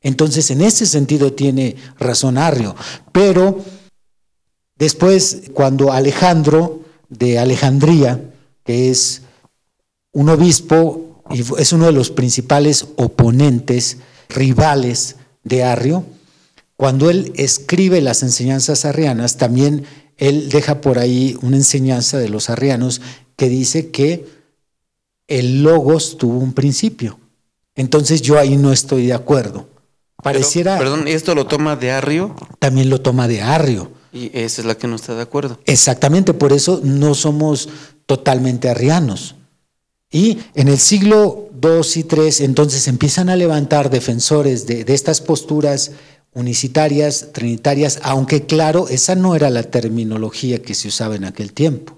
Entonces, 0.00 0.50
en 0.50 0.62
ese 0.62 0.86
sentido 0.86 1.34
tiene 1.34 1.76
razón 1.98 2.38
Arrio. 2.38 2.74
Pero 3.12 3.62
después, 4.76 5.42
cuando 5.52 5.92
Alejandro 5.92 6.80
de 7.10 7.38
Alejandría, 7.38 8.32
que 8.64 8.90
es 8.90 9.22
un 10.12 10.30
obispo 10.30 11.22
y 11.30 11.42
es 11.58 11.72
uno 11.74 11.84
de 11.84 11.92
los 11.92 12.10
principales 12.10 12.86
oponentes, 12.96 13.98
rivales 14.30 15.16
de 15.44 15.64
Arrio, 15.64 16.04
cuando 16.78 17.10
él 17.10 17.32
escribe 17.34 18.00
las 18.00 18.22
enseñanzas 18.22 18.84
arrianas, 18.84 19.36
también 19.36 19.84
él 20.18 20.48
deja 20.50 20.80
por 20.80 20.98
ahí 20.98 21.38
una 21.42 21.56
enseñanza 21.56 22.18
de 22.18 22.28
los 22.28 22.50
arrianos 22.50 23.00
que 23.36 23.48
dice 23.48 23.90
que 23.90 24.26
el 25.28 25.62
logos 25.62 26.18
tuvo 26.18 26.38
un 26.38 26.52
principio. 26.52 27.18
Entonces 27.76 28.20
yo 28.22 28.38
ahí 28.38 28.56
no 28.56 28.72
estoy 28.72 29.06
de 29.06 29.14
acuerdo. 29.14 29.68
Pareciera. 30.20 30.76
perdón, 30.78 31.06
¿esto 31.06 31.34
lo 31.36 31.46
toma 31.46 31.76
de 31.76 31.92
Arrio? 31.92 32.34
También 32.58 32.90
lo 32.90 33.00
toma 33.00 33.28
de 33.28 33.40
Arrio. 33.40 33.92
Y 34.12 34.30
esa 34.36 34.62
es 34.62 34.66
la 34.66 34.76
que 34.76 34.88
no 34.88 34.96
está 34.96 35.14
de 35.14 35.22
acuerdo. 35.22 35.60
Exactamente, 35.66 36.34
por 36.34 36.52
eso 36.52 36.80
no 36.82 37.14
somos 37.14 37.68
totalmente 38.06 38.68
arrianos. 38.68 39.36
Y 40.10 40.38
en 40.54 40.68
el 40.68 40.78
siglo 40.78 41.50
II 41.62 41.82
y 41.94 42.00
III 42.00 42.44
entonces 42.44 42.88
empiezan 42.88 43.28
a 43.28 43.36
levantar 43.36 43.90
defensores 43.90 44.66
de, 44.66 44.84
de 44.84 44.94
estas 44.94 45.20
posturas 45.20 45.92
unicitarias, 46.38 47.30
trinitarias, 47.32 47.98
aunque 48.02 48.46
claro, 48.46 48.88
esa 48.88 49.16
no 49.16 49.34
era 49.34 49.50
la 49.50 49.64
terminología 49.64 50.62
que 50.62 50.74
se 50.74 50.86
usaba 50.86 51.16
en 51.16 51.24
aquel 51.24 51.52
tiempo. 51.52 51.96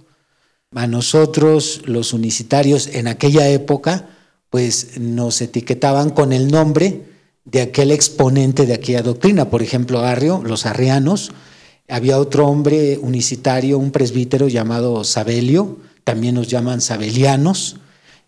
A 0.74 0.86
nosotros, 0.86 1.82
los 1.84 2.14
unicitarios, 2.14 2.86
en 2.86 3.06
aquella 3.06 3.48
época, 3.48 4.08
pues 4.48 4.98
nos 4.98 5.42
etiquetaban 5.42 6.10
con 6.10 6.32
el 6.32 6.50
nombre 6.50 7.02
de 7.44 7.60
aquel 7.60 7.90
exponente 7.90 8.64
de 8.64 8.74
aquella 8.74 9.02
doctrina. 9.02 9.50
Por 9.50 9.62
ejemplo, 9.62 10.00
Arrio, 10.00 10.42
los 10.42 10.64
arrianos, 10.64 11.32
había 11.86 12.18
otro 12.18 12.46
hombre 12.48 12.98
unicitario, 12.98 13.78
un 13.78 13.90
presbítero 13.90 14.48
llamado 14.48 15.04
Sabelio, 15.04 15.78
también 16.04 16.36
nos 16.36 16.48
llaman 16.48 16.80
sabelianos. 16.80 17.76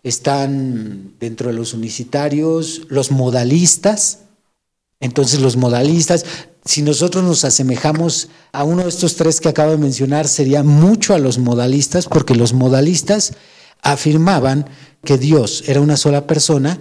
Están 0.03 1.13
dentro 1.19 1.47
de 1.47 1.55
los 1.55 1.73
unicitarios 1.73 2.81
los 2.89 3.09
modalistas, 3.09 4.19
entonces 5.03 5.41
los 5.41 5.57
modalistas, 5.57 6.25
si 6.63 6.81
nosotros 6.81 7.25
nos 7.25 7.43
asemejamos 7.43 8.29
a 8.53 8.63
uno 8.63 8.83
de 8.83 8.89
estos 8.89 9.17
tres 9.17 9.41
que 9.41 9.49
acabo 9.49 9.71
de 9.71 9.77
mencionar, 9.77 10.29
sería 10.29 10.63
mucho 10.63 11.13
a 11.13 11.19
los 11.19 11.39
modalistas, 11.39 12.07
porque 12.07 12.35
los 12.35 12.53
modalistas 12.53 13.33
afirmaban 13.81 14.65
que 15.03 15.17
Dios 15.17 15.65
era 15.67 15.81
una 15.81 15.97
sola 15.97 16.25
persona, 16.25 16.79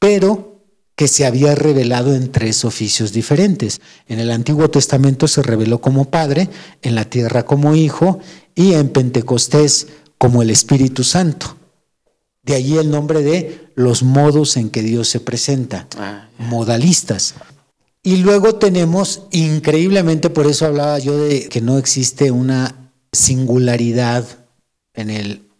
pero 0.00 0.64
que 0.96 1.06
se 1.06 1.24
había 1.24 1.54
revelado 1.54 2.12
en 2.12 2.32
tres 2.32 2.64
oficios 2.64 3.12
diferentes. 3.12 3.80
En 4.08 4.18
el 4.18 4.32
Antiguo 4.32 4.68
Testamento 4.68 5.28
se 5.28 5.40
reveló 5.40 5.80
como 5.80 6.10
Padre, 6.10 6.50
en 6.82 6.96
la 6.96 7.04
tierra 7.04 7.44
como 7.44 7.76
Hijo 7.76 8.18
y 8.56 8.72
en 8.72 8.88
Pentecostés 8.88 9.86
como 10.18 10.42
el 10.42 10.50
Espíritu 10.50 11.04
Santo. 11.04 11.56
De 12.42 12.56
allí 12.56 12.78
el 12.78 12.90
nombre 12.90 13.22
de 13.22 13.70
los 13.76 14.02
modos 14.02 14.56
en 14.56 14.70
que 14.70 14.82
Dios 14.82 15.06
se 15.06 15.20
presenta, 15.20 15.86
ah, 15.96 16.28
modalistas. 16.36 17.34
Y 18.02 18.16
luego 18.18 18.54
tenemos, 18.54 19.24
increíblemente, 19.30 20.30
por 20.30 20.46
eso 20.46 20.66
hablaba 20.66 20.98
yo 20.98 21.18
de 21.18 21.48
que 21.48 21.60
no 21.60 21.76
existe 21.76 22.30
una 22.30 22.92
singularidad 23.12 24.26
en 24.94 25.10
el 25.10 25.50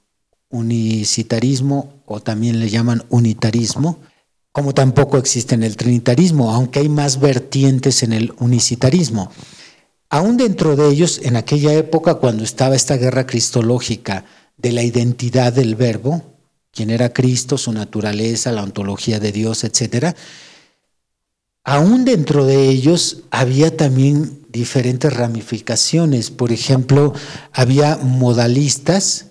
unicitarismo 0.49 2.02
o 2.06 2.20
también 2.20 2.59
le 2.59 2.70
llaman 2.70 3.04
unitarismo, 3.11 3.99
como 4.52 4.75
tampoco 4.75 5.18
existe 5.18 5.54
en 5.54 5.62
el 5.62 5.76
trinitarismo, 5.76 6.50
aunque 6.50 6.80
hay 6.80 6.88
más 6.88 7.20
vertientes 7.20 8.02
en 8.02 8.12
el 8.12 8.32
unicitarismo. 8.38 9.30
Aún 10.09 10.37
dentro 10.37 10.75
de 10.75 10.88
ellos, 10.88 11.20
en 11.23 11.37
aquella 11.37 11.73
época, 11.75 12.14
cuando 12.14 12.42
estaba 12.42 12.75
esta 12.75 12.97
guerra 12.97 13.26
cristológica 13.26 14.25
de 14.56 14.73
la 14.73 14.82
identidad 14.82 15.52
del 15.52 15.76
verbo, 15.76 16.23
quién 16.73 16.90
era 16.90 17.12
Cristo, 17.12 17.59
su 17.59 17.73
naturaleza, 17.73 18.50
la 18.50 18.64
ontología 18.64 19.20
de 19.20 19.30
Dios, 19.30 19.62
etc., 19.62 20.16
aún 21.64 22.04
dentro 22.04 22.44
de 22.44 22.68
ellos 22.68 23.22
había 23.30 23.76
también 23.76 24.40
diferentes 24.48 25.12
ramificaciones. 25.12 26.30
Por 26.30 26.52
ejemplo, 26.52 27.14
había 27.52 27.96
modalistas 27.96 29.26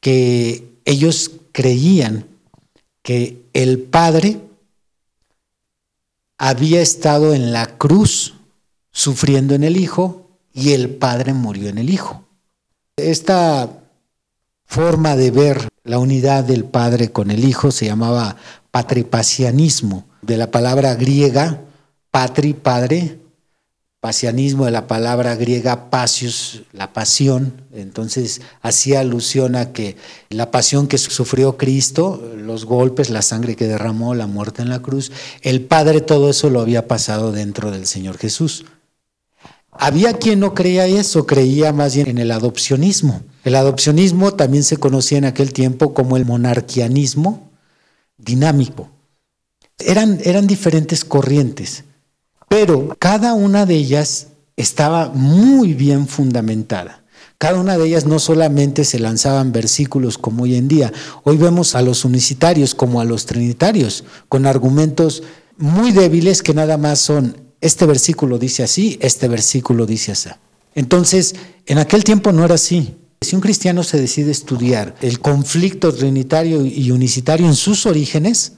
que 0.00 0.80
ellos 0.84 1.32
creían 1.52 2.26
que 3.02 3.42
el 3.52 3.80
Padre 3.80 4.40
había 6.38 6.80
estado 6.80 7.34
en 7.34 7.52
la 7.52 7.78
cruz 7.78 8.34
sufriendo 8.92 9.54
en 9.54 9.64
el 9.64 9.76
Hijo 9.76 10.30
y 10.52 10.72
el 10.72 10.90
Padre 10.90 11.34
murió 11.34 11.68
en 11.68 11.78
el 11.78 11.90
Hijo. 11.90 12.24
Esta 12.96 13.68
forma 14.64 15.16
de 15.16 15.30
ver 15.30 15.68
la 15.84 15.98
unidad 15.98 16.44
del 16.44 16.64
Padre 16.64 17.12
con 17.12 17.30
el 17.30 17.44
Hijo 17.44 17.70
se 17.70 17.86
llamaba 17.86 18.36
patripasianismo, 18.70 20.06
de 20.22 20.36
la 20.36 20.50
palabra 20.50 20.94
griega 20.94 21.60
patri, 22.10 22.54
padre, 22.54 23.18
pasianismo 24.00 24.64
de 24.64 24.70
la 24.70 24.86
palabra 24.86 25.36
griega 25.36 25.90
pasios, 25.90 26.62
la 26.72 26.92
pasión, 26.92 27.62
entonces 27.72 28.40
hacía 28.62 29.00
alusión 29.00 29.56
a 29.56 29.72
que 29.72 29.96
la 30.30 30.50
pasión 30.50 30.88
que 30.88 30.96
sufrió 30.96 31.58
Cristo, 31.58 32.32
los 32.36 32.64
golpes, 32.64 33.10
la 33.10 33.20
sangre 33.20 33.56
que 33.56 33.66
derramó, 33.66 34.14
la 34.14 34.26
muerte 34.26 34.62
en 34.62 34.70
la 34.70 34.80
cruz, 34.80 35.12
el 35.42 35.60
Padre 35.60 36.00
todo 36.00 36.30
eso 36.30 36.48
lo 36.48 36.60
había 36.60 36.88
pasado 36.88 37.30
dentro 37.30 37.70
del 37.70 37.86
Señor 37.86 38.16
Jesús. 38.16 38.64
Había 39.70 40.14
quien 40.14 40.40
no 40.40 40.54
creía 40.54 40.86
eso, 40.86 41.26
creía 41.26 41.72
más 41.72 41.94
bien 41.94 42.08
en 42.08 42.18
el 42.18 42.32
adopcionismo. 42.32 43.22
El 43.44 43.54
adopcionismo 43.54 44.34
también 44.34 44.64
se 44.64 44.78
conocía 44.78 45.18
en 45.18 45.26
aquel 45.26 45.52
tiempo 45.52 45.94
como 45.94 46.16
el 46.16 46.24
monarquianismo 46.24 47.50
dinámico. 48.18 48.90
Eran, 49.86 50.18
eran 50.24 50.46
diferentes 50.46 51.04
corrientes. 51.04 51.84
Pero 52.48 52.96
cada 52.98 53.34
una 53.34 53.66
de 53.66 53.76
ellas 53.76 54.28
estaba 54.56 55.10
muy 55.10 55.74
bien 55.74 56.08
fundamentada. 56.08 57.04
Cada 57.38 57.58
una 57.58 57.78
de 57.78 57.86
ellas 57.86 58.04
no 58.04 58.18
solamente 58.18 58.84
se 58.84 58.98
lanzaban 58.98 59.52
versículos 59.52 60.18
como 60.18 60.42
hoy 60.42 60.56
en 60.56 60.68
día. 60.68 60.92
Hoy 61.24 61.38
vemos 61.38 61.74
a 61.74 61.80
los 61.80 62.04
unicitarios 62.04 62.74
como 62.74 63.00
a 63.00 63.04
los 63.04 63.24
trinitarios, 63.24 64.04
con 64.28 64.46
argumentos 64.46 65.22
muy 65.56 65.92
débiles 65.92 66.42
que 66.42 66.52
nada 66.52 66.76
más 66.76 66.98
son, 66.98 67.36
este 67.62 67.86
versículo 67.86 68.38
dice 68.38 68.62
así, 68.62 68.98
este 69.00 69.28
versículo 69.28 69.86
dice 69.86 70.12
así. 70.12 70.28
Entonces, 70.74 71.34
en 71.66 71.78
aquel 71.78 72.04
tiempo 72.04 72.32
no 72.32 72.44
era 72.44 72.56
así. 72.56 72.96
Si 73.22 73.34
un 73.34 73.40
cristiano 73.40 73.82
se 73.84 74.00
decide 74.00 74.30
estudiar 74.30 74.94
el 75.00 75.20
conflicto 75.20 75.94
trinitario 75.94 76.64
y 76.66 76.90
unicitario 76.90 77.46
en 77.46 77.54
sus 77.54 77.86
orígenes, 77.86 78.52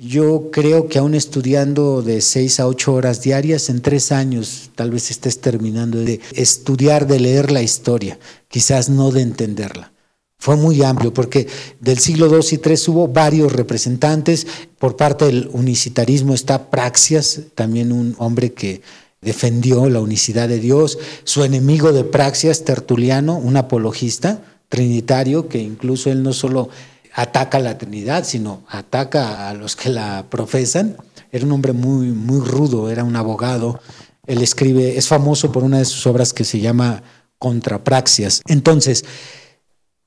yo 0.00 0.50
creo 0.50 0.88
que 0.88 0.98
aún 0.98 1.14
estudiando 1.14 2.00
de 2.00 2.22
seis 2.22 2.58
a 2.58 2.66
ocho 2.66 2.94
horas 2.94 3.20
diarias, 3.20 3.68
en 3.68 3.82
tres 3.82 4.12
años 4.12 4.70
tal 4.74 4.90
vez 4.90 5.10
estés 5.10 5.42
terminando 5.42 5.98
de 5.98 6.20
estudiar, 6.32 7.06
de 7.06 7.20
leer 7.20 7.50
la 7.52 7.60
historia, 7.60 8.18
quizás 8.48 8.88
no 8.88 9.10
de 9.10 9.20
entenderla. 9.20 9.92
Fue 10.38 10.56
muy 10.56 10.82
amplio 10.82 11.12
porque 11.12 11.48
del 11.80 11.98
siglo 11.98 12.28
II 12.28 12.46
y 12.50 12.66
III 12.66 12.76
hubo 12.86 13.08
varios 13.08 13.52
representantes. 13.52 14.46
Por 14.78 14.96
parte 14.96 15.26
del 15.26 15.50
unicitarismo 15.52 16.32
está 16.32 16.70
Praxias, 16.70 17.42
también 17.54 17.92
un 17.92 18.14
hombre 18.16 18.54
que 18.54 18.80
defendió 19.20 19.90
la 19.90 20.00
unicidad 20.00 20.48
de 20.48 20.60
Dios. 20.60 20.98
Su 21.24 21.44
enemigo 21.44 21.92
de 21.92 22.04
Praxias, 22.04 22.64
Tertuliano, 22.64 23.36
un 23.36 23.58
apologista 23.58 24.42
trinitario 24.70 25.46
que 25.46 25.58
incluso 25.58 26.10
él 26.10 26.22
no 26.22 26.32
solo 26.32 26.70
ataca 27.14 27.58
a 27.58 27.60
la 27.60 27.78
Trinidad, 27.78 28.24
sino 28.24 28.62
ataca 28.68 29.48
a 29.48 29.54
los 29.54 29.76
que 29.76 29.88
la 29.88 30.26
profesan. 30.28 30.96
Era 31.32 31.44
un 31.44 31.52
hombre 31.52 31.72
muy, 31.72 32.08
muy 32.08 32.40
rudo, 32.46 32.90
era 32.90 33.04
un 33.04 33.16
abogado. 33.16 33.80
Él 34.26 34.42
escribe, 34.42 34.96
es 34.96 35.08
famoso 35.08 35.52
por 35.52 35.64
una 35.64 35.78
de 35.78 35.84
sus 35.84 36.06
obras 36.06 36.32
que 36.32 36.44
se 36.44 36.60
llama 36.60 37.02
Contrapraxias. 37.38 38.42
Entonces, 38.46 39.04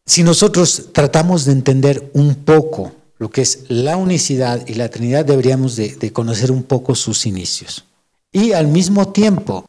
si 0.06 0.24
nosotros 0.24 0.90
tratamos 0.94 1.46
de 1.46 1.54
entender 1.54 2.12
un 2.14 2.36
poco 2.36 2.92
lo 3.18 3.30
que 3.30 3.42
es 3.42 3.66
la 3.70 3.96
unicidad 3.96 4.68
y 4.68 4.74
la 4.74 4.90
Trinidad, 4.90 5.26
deberíamos 5.26 5.76
de, 5.76 5.96
de 5.96 6.12
conocer 6.12 6.52
un 6.52 6.64
poco 6.64 6.96
sus 6.96 7.26
inicios. 7.26 7.86
Y 8.32 8.52
al 8.52 8.68
mismo 8.68 9.14
tiempo, 9.14 9.66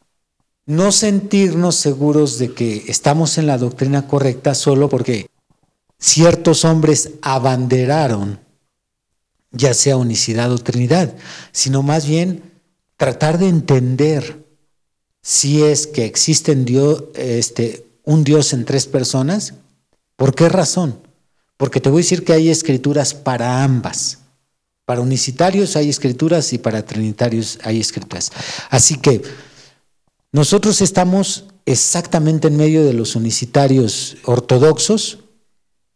no 0.65 0.91
sentirnos 0.91 1.75
seguros 1.75 2.39
de 2.39 2.53
que 2.53 2.85
estamos 2.87 3.37
en 3.37 3.47
la 3.47 3.57
doctrina 3.57 4.07
correcta 4.07 4.55
solo 4.55 4.89
porque 4.89 5.27
ciertos 6.05 6.65
hombres 6.65 7.09
abanderaron 7.23 8.39
ya 9.51 9.73
sea 9.73 9.97
unicidad 9.97 10.51
o 10.51 10.59
trinidad, 10.59 11.15
sino 11.51 11.81
más 11.81 12.05
bien 12.05 12.43
tratar 12.95 13.39
de 13.39 13.47
entender 13.47 14.45
si 15.23 15.63
es 15.63 15.87
que 15.87 16.05
existe 16.05 16.55
este, 17.15 17.87
un 18.03 18.23
Dios 18.23 18.53
en 18.53 18.65
tres 18.65 18.85
personas. 18.85 19.55
¿Por 20.15 20.35
qué 20.35 20.47
razón? 20.47 20.99
Porque 21.57 21.81
te 21.81 21.89
voy 21.89 22.01
a 22.01 22.03
decir 22.03 22.23
que 22.23 22.33
hay 22.33 22.49
escrituras 22.49 23.15
para 23.15 23.63
ambas. 23.63 24.19
Para 24.85 25.01
unicitarios 25.01 25.75
hay 25.75 25.89
escrituras 25.89 26.53
y 26.53 26.59
para 26.59 26.85
trinitarios 26.85 27.57
hay 27.63 27.79
escrituras. 27.79 28.31
Así 28.69 28.97
que 28.97 29.23
nosotros 30.31 30.81
estamos 30.81 31.45
exactamente 31.65 32.47
en 32.47 32.57
medio 32.57 32.83
de 32.83 32.93
los 32.93 33.15
unicitarios 33.15 34.17
ortodoxos, 34.25 35.24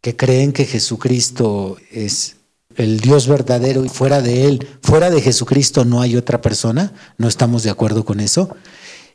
que 0.02 0.16
creen 0.16 0.54
que 0.54 0.66
Jesucristo 0.66 1.78
es 1.92 2.38
el 2.76 3.00
Dios 3.00 3.28
verdadero 3.28 3.84
y 3.84 3.90
fuera 3.90 4.22
de 4.22 4.46
Él, 4.46 4.68
fuera 4.82 5.10
de 5.10 5.22
Jesucristo 5.22 5.86
no 5.86 6.02
hay 6.02 6.16
otra 6.16 6.42
persona, 6.42 6.94
no 7.18 7.28
estamos 7.28 7.64
de 7.64 7.70
acuerdo 7.70 8.06
con 8.06 8.20
eso. 8.20 8.56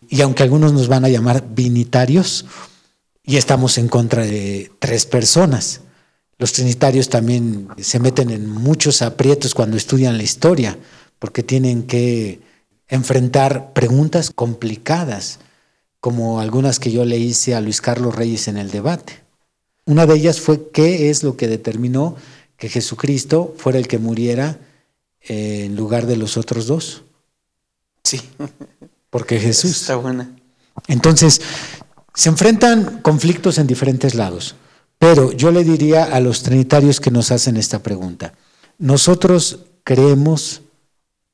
Y 0.09 0.20
aunque 0.20 0.42
algunos 0.42 0.73
nos 0.73 0.88
van 0.88 1.05
a 1.05 1.09
llamar 1.09 1.44
vinitarios, 1.55 2.44
y 3.25 3.37
estamos 3.37 3.79
en 3.79 3.88
contra 3.88 4.25
de 4.25 4.70
tres 4.79 5.07
personas. 5.07 5.81
Los 6.37 6.53
trinitarios 6.53 7.09
también 7.09 7.68
se 7.79 7.99
meten 7.99 8.31
en 8.31 8.49
muchos 8.49 9.03
aprietos 9.03 9.55
cuando 9.55 9.77
estudian 9.77 10.18
la 10.18 10.23
historia, 10.23 10.79
porque 11.18 11.42
tienen 11.42 11.85
que 11.85 12.40
enfrentar 12.87 13.73
preguntas 13.73 14.31
complicadas, 14.35 15.38
como 16.01 16.40
algunas 16.40 16.79
que 16.79 16.92
yo 16.92 17.07
le 17.07 17.16
hice 17.18 17.55
a 17.55 17.62
Luis 17.62 17.81
Carlos 17.81 18.14
Reyes 18.14 18.47
en 18.49 18.59
el 18.59 18.70
debate. 18.70 19.23
Una 19.87 20.07
de 20.07 20.14
ellas 20.14 20.40
fue 20.40 20.70
qué 20.70 21.11
es 21.11 21.23
lo 21.23 21.37
que 21.37 21.49
determinó 21.49 22.16
que 22.57 22.68
Jesucristo 22.68 23.55
fuera 23.59 23.79
el 23.79 23.88
que 23.88 23.99
muriera 23.99 24.59
eh, 25.20 25.64
en 25.66 25.77
lugar 25.77 26.07
de 26.07 26.16
los 26.16 26.37
otros 26.37 26.66
dos. 26.66 27.03
Sí. 28.03 28.20
Porque 29.11 29.38
Jesús. 29.38 29.83
Está 29.83 29.97
buena. 29.97 30.35
Entonces, 30.88 31.40
se 32.14 32.29
enfrentan 32.29 33.01
conflictos 33.03 33.59
en 33.59 33.66
diferentes 33.66 34.14
lados. 34.14 34.55
Pero 34.99 35.33
yo 35.33 35.51
le 35.51 35.64
diría 35.64 36.05
a 36.05 36.20
los 36.20 36.42
trinitarios 36.42 37.01
que 37.01 37.11
nos 37.11 37.31
hacen 37.31 37.57
esta 37.57 37.83
pregunta, 37.83 38.35
nosotros 38.79 39.61
creemos 39.83 40.62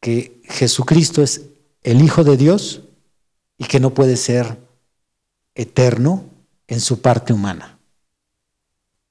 que 0.01 0.41
Jesucristo 0.45 1.23
es 1.23 1.43
el 1.83 2.03
Hijo 2.03 2.25
de 2.25 2.37
Dios 2.37 2.83
y 3.59 3.65
que 3.65 3.81
no 3.81 3.95
puede 3.95 4.17
ser 4.17 4.59
eterno 5.55 6.25
en 6.67 6.81
su 6.81 7.01
parte 7.01 7.33
humana. 7.33 7.79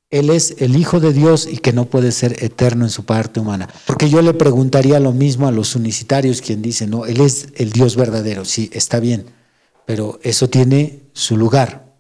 Él 0.10 0.32
es 0.32 0.56
el 0.58 0.76
Hijo 0.76 1.00
de 1.00 1.14
Dios 1.14 1.48
y 1.50 1.58
que 1.58 1.72
no 1.72 1.86
puede 1.86 2.12
ser 2.12 2.44
eterno 2.44 2.86
en 2.86 2.90
su 2.90 3.06
parte 3.06 3.40
humana. 3.40 3.70
Porque 3.86 4.10
yo 4.10 4.22
le 4.22 4.34
preguntaría 4.34 5.00
lo 5.00 5.12
mismo 5.12 5.48
a 5.48 5.52
los 5.52 5.76
unicitarios, 5.76 6.42
quien 6.42 6.62
dice, 6.62 6.88
no, 6.88 7.06
Él 7.06 7.22
es 7.22 7.50
el 7.56 7.72
Dios 7.72 7.96
verdadero. 7.96 8.44
Sí, 8.44 8.70
está 8.74 9.00
bien, 9.00 9.26
pero 9.86 10.20
eso 10.24 10.50
tiene 10.50 11.02
su 11.14 11.38
lugar. 11.38 11.94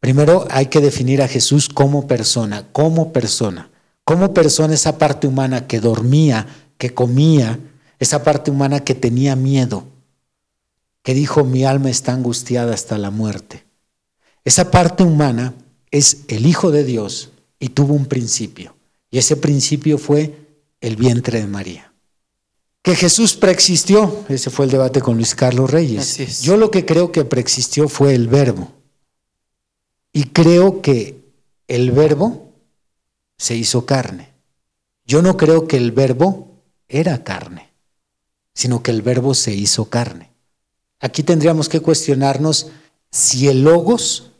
Primero 0.00 0.48
hay 0.50 0.66
que 0.66 0.80
definir 0.80 1.22
a 1.22 1.28
Jesús 1.28 1.68
como 1.68 2.08
persona, 2.08 2.66
como 2.72 3.12
persona. 3.12 3.70
Como 4.04 4.34
persona 4.34 4.74
esa 4.74 4.98
parte 4.98 5.28
humana 5.28 5.68
que 5.68 5.78
dormía, 5.78 6.48
que 6.76 6.92
comía, 6.92 7.60
esa 8.00 8.24
parte 8.24 8.50
humana 8.50 8.80
que 8.80 8.96
tenía 8.96 9.36
miedo, 9.36 9.86
que 11.04 11.14
dijo, 11.14 11.44
mi 11.44 11.64
alma 11.64 11.88
está 11.88 12.12
angustiada 12.12 12.74
hasta 12.74 12.98
la 12.98 13.12
muerte. 13.12 13.64
Esa 14.44 14.72
parte 14.72 15.04
humana 15.04 15.54
es 15.92 16.24
el 16.26 16.46
Hijo 16.46 16.72
de 16.72 16.82
Dios 16.82 17.30
y 17.60 17.68
tuvo 17.68 17.94
un 17.94 18.06
principio. 18.06 18.74
Y 19.12 19.18
ese 19.18 19.36
principio 19.36 19.98
fue 19.98 20.34
el 20.80 20.96
vientre 20.96 21.38
de 21.40 21.46
María. 21.46 21.92
Que 22.82 22.96
Jesús 22.96 23.36
preexistió, 23.36 24.24
ese 24.28 24.50
fue 24.50 24.64
el 24.64 24.72
debate 24.72 25.00
con 25.00 25.14
Luis 25.14 25.36
Carlos 25.36 25.70
Reyes. 25.70 26.42
Yo 26.42 26.56
lo 26.56 26.72
que 26.72 26.84
creo 26.84 27.12
que 27.12 27.24
preexistió 27.24 27.88
fue 27.88 28.14
el 28.14 28.26
verbo. 28.26 28.72
Y 30.12 30.24
creo 30.24 30.82
que 30.82 31.22
el 31.68 31.92
verbo 31.92 32.52
se 33.38 33.54
hizo 33.54 33.86
carne. 33.86 34.32
Yo 35.06 35.22
no 35.22 35.36
creo 35.36 35.68
que 35.68 35.76
el 35.76 35.92
verbo 35.92 36.48
era 36.88 37.22
carne, 37.22 37.72
sino 38.54 38.82
que 38.82 38.90
el 38.90 39.02
verbo 39.02 39.34
se 39.34 39.54
hizo 39.54 39.84
carne. 39.84 40.30
Aquí 41.00 41.22
tendríamos 41.22 41.68
que 41.68 41.80
cuestionarnos 41.80 42.68
si 43.10 43.48
el 43.48 43.62
logos 43.62 44.31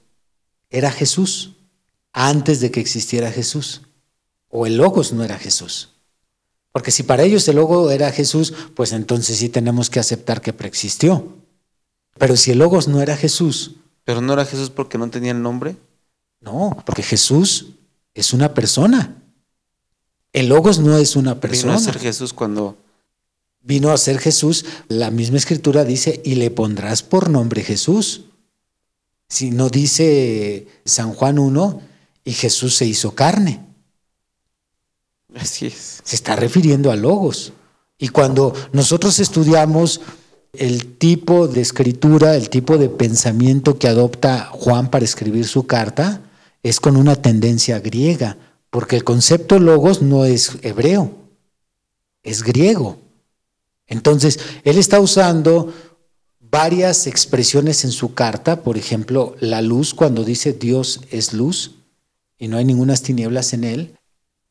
era 0.73 0.91
Jesús 0.91 1.53
antes 2.13 2.61
de 2.61 2.71
que 2.71 2.81
existiera 2.81 3.31
Jesús, 3.31 3.83
o 4.49 4.67
el 4.67 4.77
logos 4.77 5.13
no 5.13 5.23
era 5.23 5.39
Jesús. 5.39 5.91
Porque 6.73 6.91
si 6.91 7.03
para 7.03 7.23
ellos 7.23 7.47
el 7.49 7.57
logos 7.57 7.93
era 7.93 8.11
Jesús, 8.11 8.53
pues 8.75 8.93
entonces 8.93 9.39
sí 9.39 9.49
tenemos 9.49 9.91
que 9.91 10.01
aceptar 10.01 10.41
que 10.41 10.53
preexistió. 10.53 11.37
Pero 12.19 12.37
si 12.37 12.51
el 12.51 12.59
logos 12.59 12.89
no 12.89 13.01
era 13.01 13.17
Jesús. 13.17 13.77
¿Pero 14.05 14.21
no 14.21 14.33
era 14.33 14.45
Jesús 14.45 14.71
porque 14.71 14.99
no 14.99 15.09
tenía 15.11 15.33
el 15.33 15.43
nombre? 15.43 15.77
No, 16.41 16.83
porque 16.85 17.03
Jesús 17.03 17.67
es 18.15 18.33
una 18.33 18.55
persona. 18.55 19.23
El 20.33 20.49
logos 20.49 20.79
no 20.79 20.97
es 20.97 21.15
una 21.15 21.41
persona. 21.41 21.77
Vino 21.77 21.89
a 21.89 21.93
ser 21.93 21.99
Jesús 21.99 22.33
cuando... 22.33 22.77
Vino 23.65 23.91
a 23.91 23.97
ser 23.97 24.19
Jesús, 24.19 24.65
la 24.89 25.11
misma 25.11 25.37
escritura 25.37 25.85
dice, 25.85 26.21
y 26.25 26.35
le 26.35 26.51
pondrás 26.51 27.03
por 27.05 27.31
nombre 27.31 27.63
Jesús. 27.63 28.25
Si 29.33 29.51
no 29.51 29.71
dice 29.71 30.67
San 30.85 31.15
Juan 31.15 31.39
1, 31.39 31.81
y 32.23 32.33
Jesús 32.33 32.77
se 32.77 32.85
hizo 32.85 33.15
carne. 33.15 33.65
Así 35.35 35.69
es. 35.69 36.03
Se 36.05 36.17
está 36.17 36.37
refiriendo 36.37 36.91
a 36.91 36.97
logos. 36.97 37.55
Y 37.97 38.09
cuando 38.09 38.53
nosotros 38.75 39.21
estudiamos 39.21 40.03
el 40.53 40.99
tipo 40.99 41.49
de 41.49 41.63
escritura, 41.63 42.37
el 42.37 42.51
tipo 42.51 42.77
de 42.77 42.91
pensamiento 42.91 43.79
que 43.79 43.89
adopta 43.89 44.51
Juan 44.53 44.91
para 44.91 45.07
escribir 45.07 45.49
su 45.49 45.67
carta, 45.67 46.21
es 46.63 46.79
con 46.79 46.99
una 46.99 47.17
tendencia 47.17 47.81
griega, 47.81 48.37
porque 48.69 48.97
el 48.97 49.03
concepto 49.03 49.59
logos 49.59 50.03
no 50.03 50.27
es 50.27 50.59
hebreo, 50.61 51.11
es 52.23 52.43
griego. 52.43 52.99
Entonces, 53.87 54.39
él 54.65 54.77
está 54.77 55.01
usando 55.01 55.73
varias 56.53 57.07
expresiones 57.07 57.83
en 57.83 57.93
su 57.93 58.13
carta, 58.13 58.63
por 58.63 58.77
ejemplo, 58.77 59.35
la 59.41 59.63
luz, 59.63 59.95
cuando 59.95 60.23
dice 60.23 60.53
Dios 60.53 61.01
es 61.11 61.33
luz 61.33 61.77
y 62.39 62.47
no 62.47 62.59
hay 62.59 62.67
ninguna 62.67 62.95
tinieblas 62.95 63.55
en 63.55 63.65
él, 63.65 63.97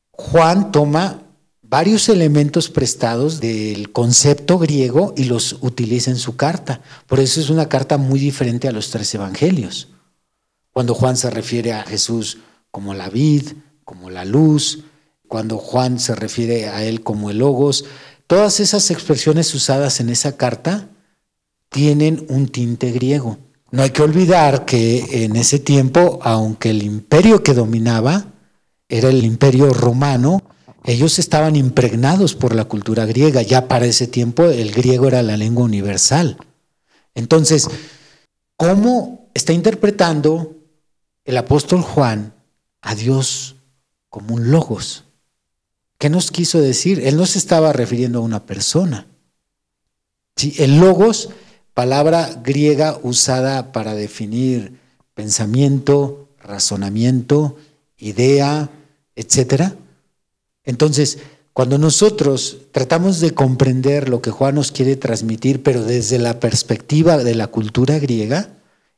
Juan 0.10 0.72
toma 0.72 1.22
varios 1.62 2.10
elementos 2.10 2.70
prestados 2.70 3.40
del 3.40 3.92
concepto 3.92 4.58
griego 4.58 5.14
y 5.16 5.26
los 5.26 5.58
utiliza 5.62 6.10
en 6.10 6.18
su 6.18 6.36
carta. 6.36 6.82
Por 7.06 7.20
eso 7.20 7.40
es 7.40 7.52
una 7.52 7.70
carta 7.70 8.00
muy 8.00 8.20
diferente 8.20 8.68
a 8.68 8.72
los 8.72 8.90
tres 8.90 9.14
evangelios. 9.14 9.90
Cuando 10.74 10.96
Juan 10.96 11.16
se 11.16 11.30
refiere 11.30 11.74
a 11.74 11.84
Jesús 11.84 12.40
como 12.72 12.96
la 12.96 13.10
vid, 13.10 13.44
como 13.86 14.10
la 14.10 14.26
luz, 14.26 14.86
cuando 15.28 15.60
Juan 15.60 16.00
se 16.00 16.16
refiere 16.16 16.68
a 16.68 16.84
él 16.84 17.04
como 17.04 17.30
el 17.30 17.38
logos, 17.38 17.86
todas 18.26 18.60
esas 18.60 18.90
expresiones 18.90 19.54
usadas 19.54 20.00
en 20.00 20.10
esa 20.10 20.36
carta 20.36 20.90
tienen 21.72 22.26
un 22.28 22.50
tinte 22.50 22.92
griego. 22.92 23.38
No 23.72 23.82
hay 23.82 23.92
que 23.92 24.02
olvidar 24.04 24.66
que 24.66 25.24
en 25.24 25.38
ese 25.38 25.58
tiempo, 25.58 26.20
aunque 26.22 26.70
el 26.70 26.84
imperio 26.84 27.42
que 27.42 27.54
dominaba 27.54 28.26
era 28.90 29.08
el 29.08 29.24
imperio 29.24 29.74
romano, 29.74 30.44
ellos 30.84 31.18
estaban 31.18 31.56
impregnados 31.56 32.36
por 32.36 32.54
la 32.54 32.66
cultura 32.66 33.06
griega. 33.06 33.42
Ya 33.42 33.70
para 33.70 33.86
ese 33.86 34.08
tiempo 34.08 34.44
el 34.44 34.74
griego 34.74 35.08
era 35.08 35.24
la 35.24 35.38
lengua 35.38 35.64
universal. 35.64 36.38
Entonces, 37.16 37.70
¿cómo 38.58 39.30
está 39.34 39.54
interpretando 39.54 40.58
el 41.24 41.38
apóstol 41.38 41.82
Juan 41.82 42.34
a 42.82 42.96
Dios 42.96 43.56
como 44.10 44.36
un 44.36 44.52
logos? 44.52 45.06
¿Qué 45.98 46.10
nos 46.10 46.32
quiso 46.32 46.60
decir? 46.60 47.00
Él 47.08 47.16
no 47.16 47.26
se 47.26 47.38
estaba 47.38 47.72
refiriendo 47.72 48.20
a 48.20 48.24
una 48.24 48.46
persona. 48.46 49.08
El 50.58 50.80
logos 50.80 51.30
palabra 51.74 52.42
griega 52.44 53.00
usada 53.04 53.72
para 53.72 53.94
definir 53.94 54.80
pensamiento, 55.14 56.30
razonamiento, 56.40 57.58
idea, 57.98 58.70
etc. 59.16 59.74
Entonces, 60.64 61.20
cuando 61.54 61.78
nosotros 61.78 62.58
tratamos 62.72 63.20
de 63.20 63.32
comprender 63.32 64.10
lo 64.10 64.22
que 64.22 64.32
Juan 64.32 64.56
nos 64.56 64.72
quiere 64.72 64.96
transmitir, 64.96 65.64
pero 65.64 65.84
desde 65.84 66.18
la 66.18 66.40
perspectiva 66.40 67.18
de 67.18 67.36
la 67.36 67.48
cultura 67.48 68.00
griega, 68.00 68.50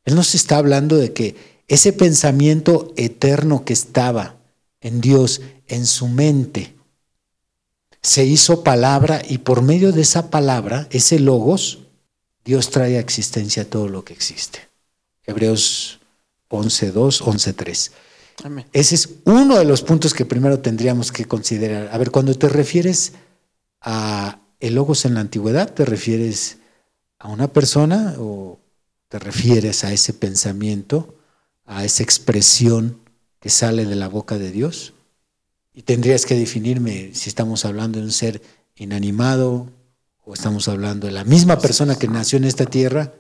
él 0.05 0.15
nos 0.15 0.35
está 0.35 0.57
hablando 0.57 0.97
de 0.97 1.13
que 1.13 1.35
ese 1.67 1.93
pensamiento 1.93 2.93
eterno 2.95 3.65
que 3.65 3.73
estaba 3.73 4.35
en 4.81 5.01
Dios, 5.01 5.41
en 5.67 5.85
su 5.85 6.07
mente, 6.07 6.75
se 8.01 8.25
hizo 8.25 8.63
palabra 8.63 9.21
y 9.27 9.39
por 9.39 9.61
medio 9.61 9.93
de 9.93 10.01
esa 10.01 10.29
palabra, 10.29 10.87
ese 10.91 11.19
logos, 11.19 11.82
Dios 12.43 12.69
trae 12.69 12.97
a 12.97 12.99
existencia 12.99 13.69
todo 13.69 13.87
lo 13.87 14.03
que 14.03 14.13
existe. 14.13 14.59
Hebreos 15.25 15.99
11.2, 16.49 17.21
11.3. 17.21 17.91
Ese 18.73 18.95
es 18.95 19.09
uno 19.25 19.57
de 19.57 19.65
los 19.65 19.81
puntos 19.81 20.13
que 20.13 20.25
primero 20.25 20.59
tendríamos 20.59 21.11
que 21.11 21.25
considerar. 21.25 21.89
A 21.91 21.97
ver, 21.97 22.11
cuando 22.11 22.33
te 22.35 22.49
refieres 22.49 23.13
a 23.81 24.39
el 24.59 24.75
logos 24.75 25.05
en 25.05 25.13
la 25.13 25.19
antigüedad, 25.19 25.73
¿te 25.73 25.85
refieres 25.85 26.57
a 27.19 27.27
una 27.27 27.47
persona 27.47 28.15
o 28.17 28.59
te 29.07 29.19
refieres 29.19 29.83
a 29.83 29.93
ese 29.93 30.13
pensamiento, 30.13 31.15
a 31.65 31.85
esa 31.85 32.03
expresión 32.03 32.99
que 33.39 33.49
sale 33.49 33.85
de 33.85 33.95
la 33.95 34.07
boca 34.07 34.37
de 34.37 34.51
Dios? 34.51 34.93
Y 35.73 35.83
tendrías 35.83 36.25
que 36.25 36.35
definirme 36.35 37.13
si 37.13 37.29
estamos 37.29 37.65
hablando 37.65 37.99
de 37.99 38.05
un 38.05 38.11
ser 38.11 38.41
inanimado, 38.75 39.69
o 40.25 40.33
estamos 40.33 40.67
hablando 40.67 41.07
de 41.07 41.13
la 41.13 41.23
misma 41.23 41.59
persona 41.59 41.95
que 41.95 42.07
nació 42.07 42.37
en 42.37 42.45
esta 42.45 42.65
tierra, 42.65 43.13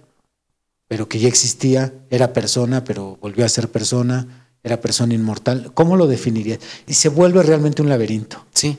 pero 0.87 1.09
que 1.09 1.19
ya 1.19 1.27
existía, 1.27 1.93
era 2.09 2.33
persona, 2.33 2.83
pero 2.83 3.17
volvió 3.21 3.45
a 3.45 3.49
ser 3.49 3.69
persona, 3.69 4.49
era 4.63 4.79
persona 4.79 5.13
inmortal. 5.13 5.71
¿Cómo 5.73 5.97
lo 5.97 6.07
definiría? 6.07 6.59
Y 6.87 6.93
se 6.93 7.09
vuelve 7.09 7.43
realmente 7.43 7.81
un 7.81 7.89
laberinto. 7.89 8.45
Sí. 8.53 8.77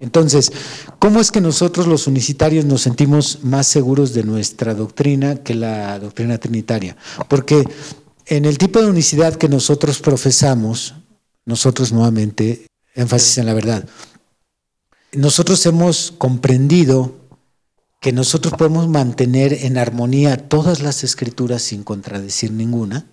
Entonces, 0.00 0.52
¿cómo 0.98 1.20
es 1.20 1.32
que 1.32 1.40
nosotros 1.40 1.86
los 1.86 2.06
unicitarios 2.06 2.64
nos 2.64 2.82
sentimos 2.82 3.40
más 3.42 3.66
seguros 3.66 4.12
de 4.14 4.22
nuestra 4.22 4.74
doctrina 4.74 5.36
que 5.36 5.54
la 5.54 5.98
doctrina 5.98 6.38
trinitaria? 6.38 6.96
Porque 7.28 7.64
en 8.26 8.44
el 8.44 8.58
tipo 8.58 8.80
de 8.80 8.90
unicidad 8.90 9.34
que 9.34 9.48
nosotros 9.48 9.98
profesamos, 10.00 10.94
nosotros 11.46 11.92
nuevamente, 11.92 12.66
énfasis 12.94 13.38
en 13.38 13.46
la 13.46 13.54
verdad, 13.54 13.88
nosotros 15.12 15.64
hemos 15.66 16.12
comprendido 16.16 17.16
que 18.00 18.12
nosotros 18.12 18.54
podemos 18.54 18.88
mantener 18.88 19.52
en 19.52 19.76
armonía 19.76 20.48
todas 20.48 20.80
las 20.82 21.02
escrituras 21.02 21.62
sin 21.62 21.82
contradecir 21.82 22.52
ninguna, 22.52 23.06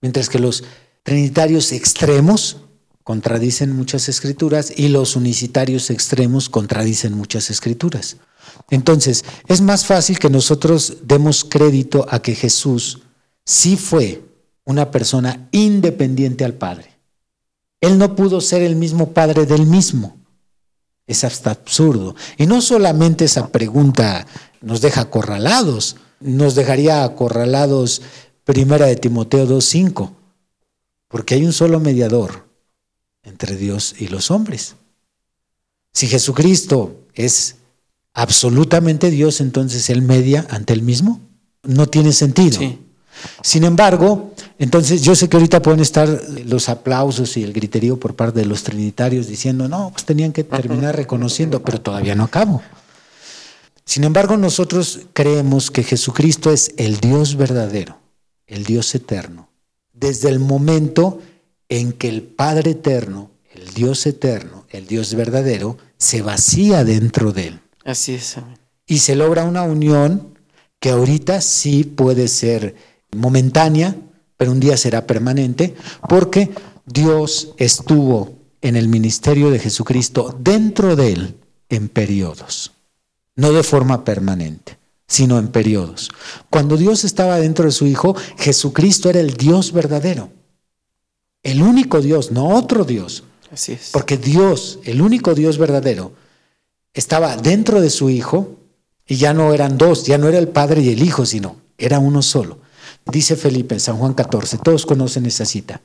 mientras 0.00 0.28
que 0.28 0.38
los 0.38 0.64
trinitarios 1.02 1.72
extremos 1.72 2.58
contradicen 3.04 3.74
muchas 3.74 4.08
escrituras 4.08 4.72
y 4.74 4.88
los 4.88 5.16
unicitarios 5.16 5.90
extremos 5.90 6.48
contradicen 6.48 7.14
muchas 7.14 7.50
escrituras. 7.50 8.16
Entonces, 8.70 9.24
es 9.48 9.60
más 9.60 9.84
fácil 9.84 10.18
que 10.18 10.30
nosotros 10.30 10.98
demos 11.04 11.44
crédito 11.44 12.06
a 12.08 12.22
que 12.22 12.34
Jesús 12.34 13.00
sí 13.44 13.76
fue 13.76 14.22
una 14.64 14.90
persona 14.90 15.48
independiente 15.50 16.44
al 16.44 16.54
Padre. 16.54 16.92
Él 17.80 17.98
no 17.98 18.14
pudo 18.14 18.40
ser 18.40 18.62
el 18.62 18.76
mismo 18.76 19.12
Padre 19.12 19.44
del 19.44 19.66
mismo. 19.66 20.21
Es 21.06 21.24
hasta 21.24 21.50
absurdo. 21.50 22.14
Y 22.36 22.46
no 22.46 22.60
solamente 22.60 23.24
esa 23.24 23.48
pregunta 23.48 24.26
nos 24.60 24.80
deja 24.80 25.02
acorralados, 25.02 25.96
nos 26.20 26.54
dejaría 26.54 27.04
acorralados 27.04 28.02
primera 28.44 28.86
de 28.86 28.96
Timoteo 28.96 29.46
2.5, 29.46 30.12
porque 31.08 31.34
hay 31.34 31.44
un 31.44 31.52
solo 31.52 31.80
mediador 31.80 32.48
entre 33.22 33.56
Dios 33.56 33.94
y 33.98 34.08
los 34.08 34.30
hombres. 34.30 34.76
Si 35.92 36.06
Jesucristo 36.06 37.06
es 37.14 37.56
absolutamente 38.14 39.10
Dios, 39.10 39.40
entonces 39.40 39.90
Él 39.90 40.02
media 40.02 40.46
ante 40.50 40.72
Él 40.72 40.82
mismo. 40.82 41.20
No 41.62 41.86
tiene 41.88 42.12
sentido. 42.12 42.58
Sin 43.42 43.64
embargo, 43.64 44.34
entonces 44.62 45.02
yo 45.02 45.16
sé 45.16 45.28
que 45.28 45.36
ahorita 45.36 45.60
pueden 45.60 45.80
estar 45.80 46.08
los 46.46 46.68
aplausos 46.68 47.36
y 47.36 47.42
el 47.42 47.52
griterío 47.52 47.98
por 47.98 48.14
parte 48.14 48.38
de 48.38 48.46
los 48.46 48.62
trinitarios 48.62 49.26
diciendo, 49.26 49.66
no, 49.66 49.90
pues 49.90 50.04
tenían 50.04 50.32
que 50.32 50.44
terminar 50.44 50.94
reconociendo, 50.94 51.62
pero 51.62 51.80
todavía 51.80 52.14
no 52.14 52.22
acabo. 52.22 52.62
Sin 53.84 54.04
embargo, 54.04 54.36
nosotros 54.36 55.00
creemos 55.14 55.72
que 55.72 55.82
Jesucristo 55.82 56.52
es 56.52 56.74
el 56.76 57.00
Dios 57.00 57.34
verdadero, 57.34 57.98
el 58.46 58.62
Dios 58.62 58.94
eterno, 58.94 59.48
desde 59.92 60.28
el 60.28 60.38
momento 60.38 61.20
en 61.68 61.92
que 61.92 62.08
el 62.08 62.22
Padre 62.22 62.70
eterno, 62.70 63.32
el 63.52 63.74
Dios 63.74 64.06
eterno, 64.06 64.64
el 64.70 64.86
Dios 64.86 65.12
verdadero, 65.14 65.76
se 65.98 66.22
vacía 66.22 66.84
dentro 66.84 67.32
de 67.32 67.48
él. 67.48 67.60
Así 67.84 68.14
es. 68.14 68.36
Y 68.86 68.98
se 69.00 69.16
logra 69.16 69.42
una 69.42 69.64
unión 69.64 70.38
que 70.78 70.90
ahorita 70.90 71.40
sí 71.40 71.82
puede 71.82 72.28
ser 72.28 72.76
momentánea, 73.10 73.96
pero 74.42 74.50
un 74.50 74.58
día 74.58 74.76
será 74.76 75.06
permanente, 75.06 75.76
porque 76.08 76.50
Dios 76.84 77.54
estuvo 77.58 78.40
en 78.60 78.74
el 78.74 78.88
ministerio 78.88 79.52
de 79.52 79.60
Jesucristo 79.60 80.36
dentro 80.36 80.96
de 80.96 81.12
él 81.12 81.36
en 81.68 81.88
periodos, 81.88 82.72
no 83.36 83.52
de 83.52 83.62
forma 83.62 84.04
permanente, 84.04 84.78
sino 85.06 85.38
en 85.38 85.46
periodos. 85.46 86.10
Cuando 86.50 86.76
Dios 86.76 87.04
estaba 87.04 87.38
dentro 87.38 87.66
de 87.66 87.70
su 87.70 87.86
Hijo, 87.86 88.16
Jesucristo 88.36 89.08
era 89.08 89.20
el 89.20 89.34
Dios 89.34 89.70
verdadero, 89.70 90.30
el 91.44 91.62
único 91.62 92.00
Dios, 92.00 92.32
no 92.32 92.48
otro 92.48 92.82
Dios. 92.82 93.22
Así 93.52 93.74
es. 93.74 93.90
Porque 93.92 94.16
Dios, 94.16 94.80
el 94.82 95.02
único 95.02 95.36
Dios 95.36 95.56
verdadero, 95.56 96.14
estaba 96.94 97.36
dentro 97.36 97.80
de 97.80 97.90
su 97.90 98.10
Hijo 98.10 98.56
y 99.06 99.18
ya 99.18 99.34
no 99.34 99.54
eran 99.54 99.78
dos, 99.78 100.04
ya 100.04 100.18
no 100.18 100.26
era 100.26 100.38
el 100.38 100.48
Padre 100.48 100.82
y 100.82 100.88
el 100.88 101.00
Hijo, 101.00 101.26
sino 101.26 101.58
era 101.78 102.00
uno 102.00 102.22
solo. 102.22 102.61
Dice 103.06 103.36
Felipe 103.36 103.78
San 103.78 103.96
Juan 103.96 104.14
14, 104.14 104.58
todos 104.58 104.86
conocen 104.86 105.26
esa 105.26 105.44
cita. 105.44 105.80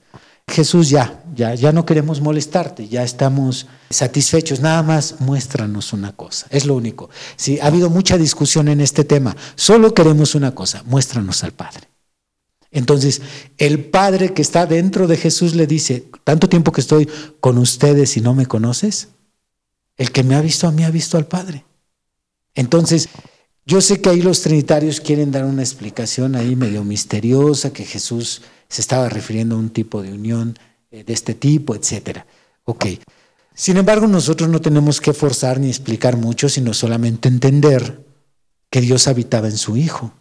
Jesús 0.49 0.89
ya, 0.89 1.23
ya, 1.36 1.56
ya 1.56 1.73
no 1.73 1.86
queremos 1.86 2.21
molestarte, 2.21 2.88
ya 2.88 3.03
estamos 3.03 3.67
satisfechos, 3.89 4.62
nada 4.62 4.82
más 4.82 5.19
muéstranos 5.19 5.91
una 5.91 6.15
cosa, 6.15 6.47
es 6.49 6.65
lo 6.65 6.75
único. 6.75 7.10
Sí, 7.36 7.60
ha 7.60 7.67
habido 7.67 7.89
mucha 7.89 8.17
discusión 8.17 8.69
en 8.69 8.80
este 8.80 9.03
tema, 9.03 9.36
solo 9.56 9.93
queremos 9.93 10.36
una 10.36 10.56
cosa, 10.56 10.84
muéstranos 10.86 11.43
al 11.43 11.51
Padre. 11.51 11.89
Entonces, 12.71 13.21
el 13.58 13.86
Padre 13.86 14.34
que 14.34 14.41
está 14.41 14.65
dentro 14.65 15.08
de 15.08 15.17
Jesús 15.17 15.53
le 15.56 15.67
dice, 15.67 16.10
tanto 16.23 16.47
tiempo 16.47 16.71
que 16.71 16.82
estoy 16.82 17.10
con 17.39 17.58
ustedes 17.58 18.15
y 18.17 18.21
no 18.21 18.34
me 18.34 18.45
conoces, 18.45 19.10
el 19.97 20.12
que 20.12 20.23
me 20.23 20.36
ha 20.36 20.41
visto 20.41 20.67
a 20.67 20.71
mí 20.71 20.84
ha 20.84 20.91
visto 20.91 21.17
al 21.17 21.27
Padre. 21.27 21.65
Entonces, 22.56 23.10
yo 23.67 23.82
sé 23.82 23.99
que 23.99 24.10
ahí 24.10 24.21
los 24.21 24.41
trinitarios 24.41 25.01
quieren 25.01 25.30
dar 25.30 25.43
una 25.43 25.62
explicación 25.62 26.36
ahí 26.38 26.56
medio 26.56 26.86
misteriosa, 26.86 27.73
que 27.73 27.84
Jesús 27.84 28.41
se 28.69 28.80
estaba 28.80 29.10
refiriendo 29.10 29.56
a 29.56 29.60
un 29.60 29.71
tipo 29.71 30.01
de 30.01 30.13
unión 30.13 30.58
eh, 30.89 31.03
de 31.03 31.12
este 31.12 31.34
tipo, 31.34 31.75
etcétera. 31.75 32.25
Ok. 32.63 32.86
Sin 33.53 33.75
embargo, 33.75 34.08
nosotros 34.08 34.49
no 34.49 34.62
tenemos 34.62 35.01
que 35.01 35.12
forzar 35.12 35.60
ni 35.60 35.67
explicar 35.67 36.15
mucho, 36.15 36.47
sino 36.47 36.73
solamente 36.73 37.27
entender 37.27 38.06
que 38.69 38.80
Dios 38.80 39.08
habitaba 39.10 39.47
en 39.47 39.58
su 39.58 39.75
Hijo. 39.75 40.13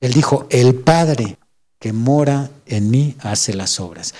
Él 0.00 0.12
dijo, 0.12 0.46
el 0.50 0.74
Padre 0.74 1.38
que 1.78 1.94
mora 1.94 2.50
en 2.66 2.90
mí 2.90 3.16
hace 3.20 3.54
las 3.54 3.80
obras. 3.80 4.12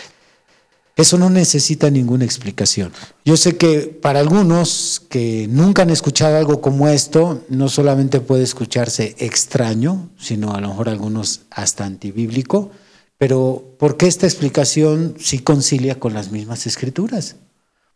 Eso 0.98 1.16
no 1.16 1.30
necesita 1.30 1.90
ninguna 1.90 2.24
explicación. 2.24 2.92
Yo 3.24 3.36
sé 3.36 3.56
que 3.56 3.82
para 3.82 4.18
algunos 4.18 5.00
que 5.08 5.46
nunca 5.48 5.82
han 5.82 5.90
escuchado 5.90 6.36
algo 6.36 6.60
como 6.60 6.88
esto, 6.88 7.44
no 7.48 7.68
solamente 7.68 8.18
puede 8.20 8.42
escucharse 8.42 9.14
extraño, 9.18 10.10
sino 10.18 10.56
a 10.56 10.60
lo 10.60 10.70
mejor 10.70 10.88
algunos 10.88 11.42
hasta 11.50 11.84
antibíblico, 11.84 12.72
pero 13.16 13.76
¿por 13.78 13.96
qué 13.96 14.08
esta 14.08 14.26
explicación 14.26 15.14
sí 15.20 15.38
concilia 15.38 16.00
con 16.00 16.14
las 16.14 16.32
mismas 16.32 16.66
escrituras? 16.66 17.36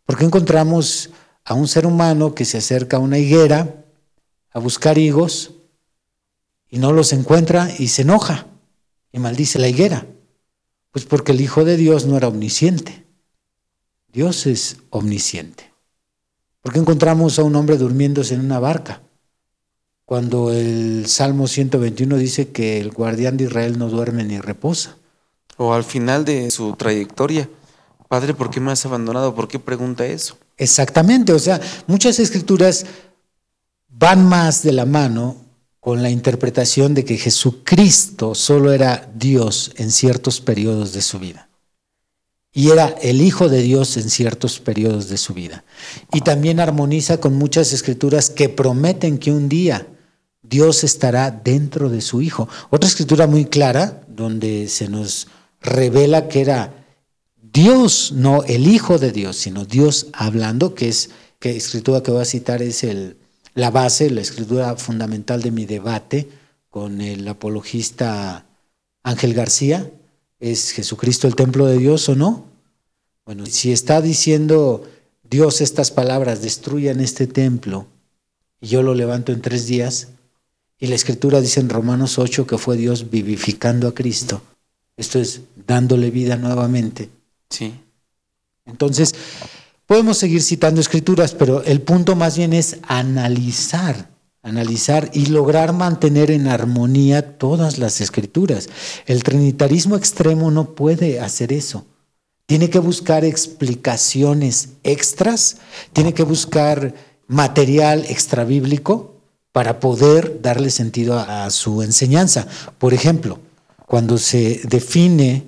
Porque 0.05 0.23
encontramos 0.23 1.09
a 1.43 1.55
un 1.55 1.67
ser 1.67 1.85
humano 1.85 2.33
que 2.33 2.45
se 2.45 2.59
acerca 2.59 2.95
a 2.95 3.01
una 3.01 3.17
higuera 3.17 3.83
a 4.53 4.59
buscar 4.59 4.97
higos 4.97 5.51
y 6.69 6.77
no 6.77 6.93
los 6.93 7.11
encuentra 7.11 7.69
y 7.77 7.89
se 7.89 8.03
enoja 8.03 8.47
y 9.11 9.19
maldice 9.19 9.59
la 9.59 9.67
higuera? 9.67 10.07
Pues 10.93 11.05
porque 11.05 11.31
el 11.31 11.41
Hijo 11.41 11.65
de 11.65 11.75
Dios 11.75 12.05
no 12.05 12.15
era 12.15 12.27
omnisciente. 12.27 13.03
Dios 14.13 14.45
es 14.45 14.77
omnisciente. 14.91 15.73
¿Por 16.61 16.71
qué 16.71 16.79
encontramos 16.79 17.39
a 17.39 17.43
un 17.43 17.55
hombre 17.55 17.77
durmiéndose 17.77 18.35
en 18.35 18.41
una 18.41 18.59
barca? 18.59 19.01
Cuando 20.05 20.53
el 20.53 21.07
Salmo 21.07 21.47
121 21.47 22.15
dice 22.17 22.49
que 22.51 22.79
el 22.79 22.91
guardián 22.91 23.37
de 23.37 23.45
Israel 23.45 23.79
no 23.79 23.89
duerme 23.89 24.23
ni 24.23 24.39
reposa. 24.39 24.97
O 25.57 25.73
al 25.73 25.83
final 25.83 26.25
de 26.25 26.51
su 26.51 26.73
trayectoria, 26.75 27.49
Padre, 28.07 28.35
¿por 28.35 28.51
qué 28.51 28.59
me 28.59 28.71
has 28.71 28.85
abandonado? 28.85 29.33
¿Por 29.33 29.47
qué 29.47 29.57
pregunta 29.57 30.05
eso? 30.05 30.37
Exactamente, 30.57 31.33
o 31.33 31.39
sea, 31.39 31.59
muchas 31.87 32.19
escrituras 32.19 32.85
van 33.89 34.23
más 34.27 34.61
de 34.61 34.73
la 34.73 34.85
mano 34.85 35.37
con 35.83 36.01
la 36.01 36.09
interpretación 36.09 36.93
de 36.93 37.03
que 37.03 37.17
Jesucristo 37.17 38.35
solo 38.35 38.71
era 38.71 39.11
Dios 39.15 39.73
en 39.75 39.91
ciertos 39.91 40.39
periodos 40.39 40.93
de 40.93 41.01
su 41.01 41.19
vida. 41.19 41.49
Y 42.53 42.69
era 42.69 42.95
el 43.01 43.19
Hijo 43.19 43.49
de 43.49 43.61
Dios 43.61 43.97
en 43.97 44.09
ciertos 44.09 44.61
periodos 44.61 45.09
de 45.09 45.17
su 45.17 45.33
vida. 45.33 45.65
Y 46.13 46.21
también 46.21 46.61
armoniza 46.61 47.19
con 47.19 47.33
muchas 47.33 47.73
escrituras 47.73 48.29
que 48.29 48.47
prometen 48.47 49.17
que 49.17 49.33
un 49.33 49.49
día 49.49 49.85
Dios 50.41 50.85
estará 50.85 51.31
dentro 51.31 51.89
de 51.89 51.99
su 51.99 52.21
Hijo. 52.21 52.47
Otra 52.69 52.87
escritura 52.87 53.27
muy 53.27 53.43
clara, 53.43 54.03
donde 54.07 54.69
se 54.69 54.87
nos 54.87 55.27
revela 55.59 56.29
que 56.29 56.39
era 56.39 56.85
Dios, 57.41 58.13
no 58.15 58.43
el 58.43 58.67
Hijo 58.67 58.99
de 58.99 59.11
Dios, 59.11 59.35
sino 59.35 59.65
Dios 59.65 60.07
hablando, 60.13 60.75
que 60.75 60.87
es, 60.87 61.09
que 61.39 61.57
escritura 61.57 62.01
que 62.01 62.11
voy 62.11 62.21
a 62.21 62.25
citar 62.25 62.61
es 62.61 62.85
el 62.85 63.17
la 63.55 63.71
base, 63.71 64.09
la 64.09 64.21
escritura 64.21 64.75
fundamental 64.75 65.41
de 65.41 65.51
mi 65.51 65.65
debate 65.65 66.29
con 66.69 67.01
el 67.01 67.27
apologista 67.27 68.45
Ángel 69.03 69.33
García, 69.33 69.91
¿es 70.39 70.71
Jesucristo 70.71 71.27
el 71.27 71.35
templo 71.35 71.65
de 71.65 71.77
Dios 71.77 72.09
o 72.09 72.15
no? 72.15 72.45
Bueno, 73.25 73.45
si 73.45 73.71
está 73.71 74.01
diciendo 74.01 74.89
Dios 75.21 75.61
estas 75.61 75.91
palabras, 75.91 76.41
destruyan 76.41 76.99
este 76.99 77.27
templo, 77.27 77.87
y 78.59 78.67
yo 78.67 78.81
lo 78.81 78.95
levanto 78.95 79.31
en 79.31 79.41
tres 79.41 79.67
días, 79.67 80.09
y 80.79 80.87
la 80.87 80.95
escritura 80.95 81.39
dice 81.39 81.59
en 81.59 81.69
Romanos 81.69 82.17
8 82.19 82.47
que 82.47 82.57
fue 82.57 82.75
Dios 82.75 83.09
vivificando 83.09 83.87
a 83.87 83.93
Cristo, 83.93 84.41
esto 84.97 85.19
es 85.19 85.41
dándole 85.67 86.11
vida 86.11 86.35
nuevamente. 86.37 87.09
Sí. 87.49 87.73
Entonces, 88.65 89.13
Podemos 89.85 90.17
seguir 90.17 90.41
citando 90.41 90.79
escrituras, 90.79 91.33
pero 91.33 91.61
el 91.63 91.81
punto 91.81 92.15
más 92.15 92.37
bien 92.37 92.53
es 92.53 92.77
analizar, 92.83 94.09
analizar 94.41 95.09
y 95.13 95.25
lograr 95.25 95.73
mantener 95.73 96.31
en 96.31 96.47
armonía 96.47 97.37
todas 97.37 97.77
las 97.77 97.99
escrituras. 97.99 98.69
El 99.05 99.23
trinitarismo 99.23 99.97
extremo 99.97 100.51
no 100.51 100.73
puede 100.73 101.19
hacer 101.19 101.51
eso. 101.51 101.85
Tiene 102.45 102.69
que 102.69 102.79
buscar 102.79 103.25
explicaciones 103.25 104.69
extras, 104.83 105.57
tiene 105.91 106.13
que 106.13 106.23
buscar 106.23 106.93
material 107.27 108.05
extrabíblico 108.07 109.15
para 109.51 109.79
poder 109.81 110.41
darle 110.41 110.69
sentido 110.69 111.19
a, 111.19 111.45
a 111.45 111.51
su 111.51 111.83
enseñanza. 111.83 112.47
Por 112.77 112.93
ejemplo, 112.93 113.39
cuando 113.85 114.17
se 114.17 114.61
define 114.63 115.43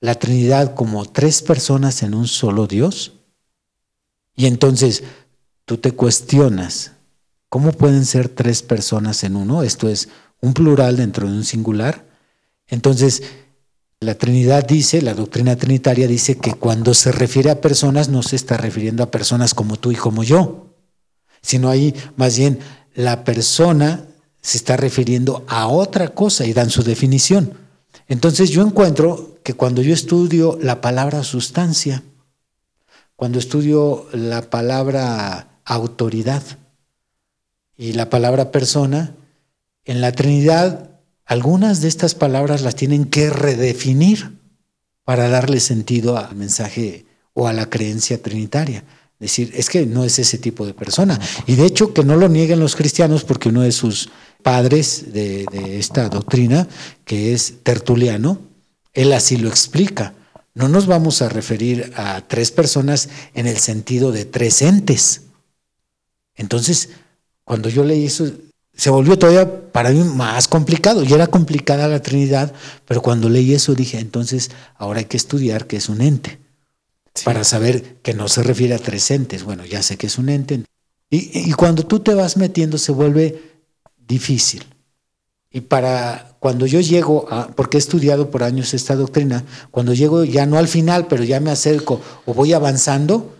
la 0.00 0.14
Trinidad 0.14 0.74
como 0.74 1.06
tres 1.06 1.42
personas 1.42 2.02
en 2.02 2.14
un 2.14 2.28
solo 2.28 2.66
Dios, 2.66 3.17
y 4.38 4.46
entonces 4.46 5.02
tú 5.64 5.78
te 5.78 5.90
cuestionas, 5.90 6.92
¿cómo 7.48 7.72
pueden 7.72 8.06
ser 8.06 8.28
tres 8.28 8.62
personas 8.62 9.24
en 9.24 9.34
uno? 9.34 9.64
Esto 9.64 9.88
es 9.88 10.08
un 10.40 10.54
plural 10.54 10.96
dentro 10.96 11.26
de 11.26 11.34
un 11.34 11.44
singular. 11.44 12.06
Entonces, 12.68 13.24
la 13.98 14.14
Trinidad 14.14 14.64
dice, 14.64 15.02
la 15.02 15.14
doctrina 15.14 15.56
trinitaria 15.56 16.06
dice 16.06 16.38
que 16.38 16.54
cuando 16.54 16.94
se 16.94 17.10
refiere 17.10 17.50
a 17.50 17.60
personas 17.60 18.10
no 18.10 18.22
se 18.22 18.36
está 18.36 18.56
refiriendo 18.56 19.02
a 19.02 19.10
personas 19.10 19.54
como 19.54 19.76
tú 19.76 19.90
y 19.90 19.96
como 19.96 20.22
yo, 20.22 20.68
sino 21.42 21.68
ahí 21.68 21.92
más 22.14 22.38
bien 22.38 22.60
la 22.94 23.24
persona 23.24 24.06
se 24.40 24.56
está 24.56 24.76
refiriendo 24.76 25.44
a 25.48 25.66
otra 25.66 26.14
cosa 26.14 26.46
y 26.46 26.52
dan 26.52 26.70
su 26.70 26.84
definición. 26.84 27.54
Entonces 28.06 28.50
yo 28.50 28.62
encuentro 28.62 29.40
que 29.42 29.54
cuando 29.54 29.82
yo 29.82 29.92
estudio 29.92 30.56
la 30.62 30.80
palabra 30.80 31.24
sustancia, 31.24 32.04
cuando 33.18 33.40
estudio 33.40 34.06
la 34.12 34.42
palabra 34.42 35.48
autoridad 35.64 36.40
y 37.76 37.94
la 37.94 38.10
palabra 38.10 38.52
persona, 38.52 39.16
en 39.84 40.00
la 40.00 40.12
Trinidad 40.12 40.90
algunas 41.26 41.80
de 41.80 41.88
estas 41.88 42.14
palabras 42.14 42.62
las 42.62 42.76
tienen 42.76 43.06
que 43.06 43.28
redefinir 43.28 44.38
para 45.02 45.28
darle 45.28 45.58
sentido 45.58 46.16
al 46.16 46.36
mensaje 46.36 47.06
o 47.32 47.48
a 47.48 47.52
la 47.52 47.68
creencia 47.68 48.22
trinitaria. 48.22 48.84
Es 49.14 49.32
decir, 49.32 49.50
es 49.56 49.68
que 49.68 49.84
no 49.84 50.04
es 50.04 50.20
ese 50.20 50.38
tipo 50.38 50.64
de 50.64 50.74
persona. 50.74 51.18
Y 51.48 51.56
de 51.56 51.66
hecho 51.66 51.92
que 51.92 52.04
no 52.04 52.14
lo 52.14 52.28
nieguen 52.28 52.60
los 52.60 52.76
cristianos 52.76 53.24
porque 53.24 53.48
uno 53.48 53.62
de 53.62 53.72
sus 53.72 54.10
padres 54.44 55.12
de, 55.12 55.44
de 55.50 55.80
esta 55.80 56.08
doctrina, 56.08 56.68
que 57.04 57.34
es 57.34 57.64
Tertuliano, 57.64 58.38
él 58.92 59.12
así 59.12 59.38
lo 59.38 59.48
explica 59.48 60.14
no 60.54 60.68
nos 60.68 60.86
vamos 60.86 61.22
a 61.22 61.28
referir 61.28 61.92
a 61.96 62.22
tres 62.26 62.50
personas 62.50 63.08
en 63.34 63.46
el 63.46 63.58
sentido 63.58 64.12
de 64.12 64.24
tres 64.24 64.62
entes. 64.62 65.22
Entonces, 66.34 66.90
cuando 67.44 67.68
yo 67.68 67.84
leí 67.84 68.06
eso, 68.06 68.30
se 68.74 68.90
volvió 68.90 69.18
todavía 69.18 69.70
para 69.72 69.90
mí 69.90 70.02
más 70.04 70.48
complicado. 70.48 71.04
Y 71.04 71.12
era 71.12 71.26
complicada 71.26 71.88
la 71.88 72.02
Trinidad, 72.02 72.52
pero 72.86 73.02
cuando 73.02 73.28
leí 73.28 73.54
eso 73.54 73.74
dije, 73.74 73.98
entonces 73.98 74.50
ahora 74.76 75.00
hay 75.00 75.06
que 75.06 75.16
estudiar 75.16 75.66
qué 75.66 75.76
es 75.76 75.88
un 75.88 76.00
ente. 76.00 76.38
Para 77.24 77.42
saber 77.42 77.96
que 78.02 78.14
no 78.14 78.28
se 78.28 78.42
refiere 78.42 78.74
a 78.74 78.78
tres 78.78 79.10
entes. 79.10 79.42
Bueno, 79.42 79.64
ya 79.64 79.82
sé 79.82 79.96
que 79.96 80.06
es 80.06 80.18
un 80.18 80.28
ente. 80.28 80.62
Y, 81.10 81.50
y 81.50 81.52
cuando 81.52 81.84
tú 81.84 82.00
te 82.00 82.14
vas 82.14 82.36
metiendo 82.36 82.78
se 82.78 82.92
vuelve 82.92 83.42
difícil. 84.06 84.64
Y 85.50 85.62
para 85.62 86.27
cuando 86.38 86.66
yo 86.66 86.80
llego 86.80 87.26
a, 87.30 87.48
porque 87.48 87.76
he 87.76 87.80
estudiado 87.80 88.30
por 88.30 88.42
años 88.42 88.74
esta 88.74 88.94
doctrina, 88.94 89.44
cuando 89.70 89.92
llego 89.92 90.24
ya 90.24 90.46
no 90.46 90.58
al 90.58 90.68
final, 90.68 91.06
pero 91.06 91.24
ya 91.24 91.40
me 91.40 91.50
acerco 91.50 92.00
o 92.26 92.34
voy 92.34 92.52
avanzando, 92.52 93.34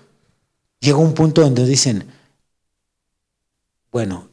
llego 0.80 1.00
a 1.00 1.04
un 1.04 1.14
punto 1.14 1.42
donde 1.42 1.64
dicen, 1.64 2.06
bueno, 3.92 4.28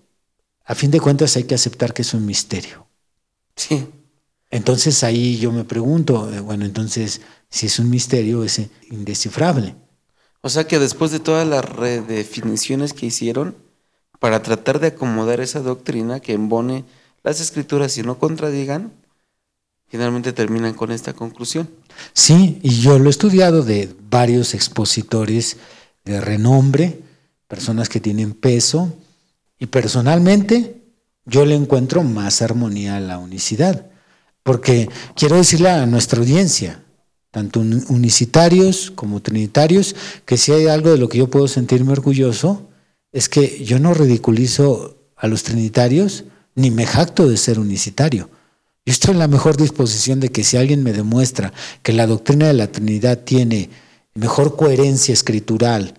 a 0.64 0.76
fin 0.76 0.92
de 0.92 1.00
cuentas 1.00 1.36
hay 1.36 1.44
que 1.44 1.56
aceptar 1.56 1.94
que 1.94 2.02
es 2.02 2.14
un 2.14 2.26
misterio. 2.26 2.88
Sí. 3.56 3.88
Entonces 4.50 5.04
ahí 5.04 5.38
yo 5.38 5.52
me 5.52 5.64
pregunto, 5.64 6.32
eh, 6.34 6.40
bueno, 6.40 6.66
entonces 6.66 7.22
si 7.50 7.68
es 7.68 7.80
un 7.80 7.90
misterio 7.90 8.44
es 8.44 8.62
indescifrable. 8.90 9.76
O 10.42 10.50
sea 10.50 10.68
que 10.68 10.80
después 10.80 11.12
de 11.12 11.20
todas 11.20 11.48
las 11.48 11.66
redefiniciones 11.66 12.94
que 12.94 13.08
hicieron 13.08 13.56
para 14.20 14.42
tratar 14.42 14.80
de 14.80 14.88
acomodar 14.88 15.40
esa 15.40 15.60
doctrina 15.60 16.20
que 16.20 16.34
embone 16.34 16.86
las 17.26 17.42
escrituras 17.42 17.98
y 17.98 18.04
no 18.04 18.20
contradigan, 18.20 18.94
finalmente 19.88 20.32
terminan 20.32 20.76
con 20.76 20.92
esta 20.92 21.14
conclusión. 21.14 21.68
Sí, 22.14 22.60
y 22.62 22.80
yo 22.82 23.00
lo 23.00 23.08
he 23.08 23.10
estudiado 23.10 23.64
de 23.64 23.94
varios 24.12 24.54
expositores 24.54 25.58
de 26.04 26.22
renombre, 26.22 27.02
personas 27.48 27.90
que 27.90 28.00
tienen 28.00 28.34
peso, 28.34 28.94
y 29.58 29.66
personalmente 29.66 30.84
yo 31.26 31.48
le 31.48 31.56
encuentro 31.56 32.04
más 32.04 32.44
armonía 32.44 32.98
a 32.98 33.00
la 33.00 33.18
unicidad, 33.18 33.88
porque 34.44 34.88
quiero 35.16 35.38
decirle 35.38 35.72
a 35.72 35.88
nuestra 35.88 36.20
audiencia, 36.20 36.84
tanto 37.32 37.60
unicitarios 37.60 38.92
como 38.92 39.24
trinitarios, 39.24 39.96
que 40.26 40.38
si 40.38 40.52
hay 40.52 40.68
algo 40.68 40.92
de 40.92 41.00
lo 41.00 41.10
que 41.10 41.18
yo 41.18 41.32
puedo 41.32 41.48
sentirme 41.48 41.94
orgulloso, 41.94 42.70
es 43.12 43.30
que 43.30 43.66
yo 43.66 43.80
no 43.80 43.96
ridiculizo 43.96 44.98
a 45.16 45.28
los 45.28 45.42
trinitarios, 45.42 46.26
ni 46.56 46.72
me 46.72 46.86
jacto 46.86 47.28
de 47.28 47.38
ser 47.38 47.60
unicitario. 47.60 48.30
Yo 48.86 48.92
estoy 48.92 49.12
en 49.12 49.20
la 49.20 49.28
mejor 49.28 49.58
disposición 49.58 50.20
de 50.20 50.30
que 50.30 50.44
si 50.44 50.58
alguien 50.58 50.84
me 50.84 50.94
demuestra 50.94 51.54
que 51.84 51.94
la 51.94 52.08
doctrina 52.08 52.48
de 52.48 52.54
la 52.54 52.72
Trinidad 52.72 53.20
tiene 53.20 53.70
mejor 54.14 54.56
coherencia 54.56 55.14
escritural, 55.14 55.96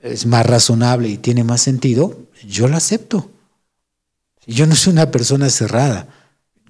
es 0.00 0.26
más 0.26 0.46
razonable 0.46 1.08
y 1.08 1.18
tiene 1.18 1.42
más 1.42 1.62
sentido, 1.62 2.18
yo 2.46 2.68
la 2.68 2.76
acepto. 2.76 3.30
Yo 4.46 4.66
no 4.66 4.74
soy 4.74 4.92
una 4.92 5.10
persona 5.10 5.50
cerrada. 5.50 6.08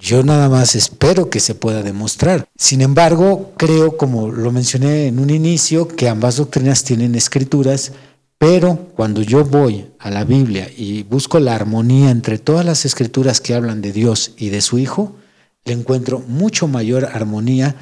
Yo 0.00 0.22
nada 0.22 0.48
más 0.48 0.76
espero 0.76 1.28
que 1.28 1.40
se 1.40 1.54
pueda 1.54 1.82
demostrar. 1.82 2.48
Sin 2.56 2.80
embargo, 2.80 3.52
creo, 3.56 3.96
como 3.96 4.28
lo 4.30 4.52
mencioné 4.52 5.06
en 5.06 5.18
un 5.18 5.30
inicio, 5.30 5.88
que 5.88 6.08
ambas 6.08 6.36
doctrinas 6.36 6.84
tienen 6.84 7.16
escrituras 7.16 7.92
pero 8.38 8.76
cuando 8.94 9.22
yo 9.22 9.44
voy 9.44 9.90
a 9.98 10.10
la 10.10 10.24
Biblia 10.24 10.70
y 10.74 11.02
busco 11.02 11.40
la 11.40 11.54
armonía 11.54 12.10
entre 12.10 12.38
todas 12.38 12.64
las 12.64 12.84
escrituras 12.84 13.40
que 13.40 13.54
hablan 13.54 13.82
de 13.82 13.92
Dios 13.92 14.32
y 14.36 14.50
de 14.50 14.60
su 14.60 14.78
Hijo, 14.78 15.16
le 15.64 15.72
encuentro 15.72 16.20
mucho 16.20 16.68
mayor 16.68 17.04
armonía 17.04 17.74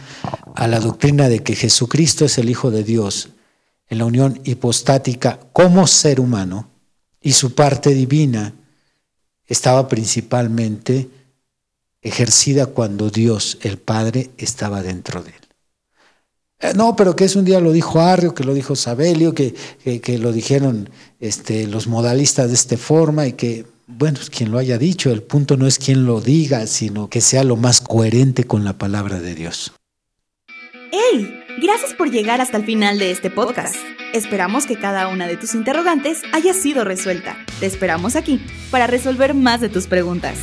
a 0.55 0.67
la 0.67 0.81
doctrina 0.81 1.29
de 1.29 1.43
que 1.43 1.55
Jesucristo 1.55 2.25
es 2.25 2.39
el 2.39 2.49
Hijo 2.49 2.71
de 2.71 2.85
Dios 2.85 3.29
en 3.89 3.99
la 3.99 4.07
unión 4.07 4.41
hipostática 4.45 5.39
como 5.53 5.87
ser 5.87 6.21
humano 6.21 6.71
y 7.21 7.33
su 7.33 7.55
parte 7.55 7.91
divina 7.95 8.55
estaba 9.47 9.89
principalmente 9.89 11.09
ejercida 12.01 12.67
cuando 12.67 13.11
Dios, 13.11 13.59
el 13.63 13.79
Padre, 13.79 14.31
estaba 14.39 14.83
dentro 14.83 15.23
de 15.23 15.31
él. 15.31 15.46
Eh, 16.61 16.73
no, 16.75 16.97
pero 16.97 17.15
que 17.15 17.25
es 17.25 17.37
un 17.37 17.45
día 17.45 17.61
lo 17.61 17.73
dijo 17.73 18.01
Arrio, 18.01 18.35
que 18.35 18.45
lo 18.45 18.55
dijo 18.55 18.77
Sabelio, 18.77 19.35
que, 19.35 19.55
que, 19.85 20.19
lo 20.19 20.33
dijeron 20.33 20.89
este, 21.21 21.67
los 21.67 21.87
modalistas 21.87 22.49
de 22.49 22.55
esta 22.55 22.77
forma 22.79 23.27
y 23.27 23.35
que, 23.35 23.67
bueno, 23.87 24.19
quien 24.31 24.51
lo 24.51 24.59
haya 24.59 24.79
dicho, 24.79 25.11
el 25.13 25.23
punto 25.23 25.57
no 25.57 25.67
es 25.67 25.79
quien 25.79 26.07
lo 26.07 26.21
diga, 26.21 26.67
sino 26.67 27.11
que 27.11 27.21
sea 27.21 27.45
lo 27.45 27.57
más 27.57 27.81
coherente 27.81 28.45
con 28.45 28.65
la 28.65 28.79
palabra 28.79 29.21
de 29.21 29.35
Dios. 29.35 29.73
¡Hey! 30.91 31.43
Gracias 31.61 31.95
por 31.95 32.11
llegar 32.11 32.41
hasta 32.41 32.57
el 32.57 32.65
final 32.65 32.99
de 32.99 33.11
este 33.11 33.31
podcast. 33.31 33.77
Esperamos 34.13 34.67
que 34.67 34.79
cada 34.79 35.09
una 35.09 35.27
de 35.27 35.37
tus 35.37 35.55
interrogantes 35.55 36.23
haya 36.33 36.55
sido 36.55 36.85
resuelta. 36.85 37.37
Te 37.61 37.67
esperamos 37.67 38.17
aquí 38.17 38.41
para 38.71 38.87
resolver 38.87 39.35
más 39.35 39.61
de 39.61 39.69
tus 39.69 39.87
preguntas. 39.87 40.39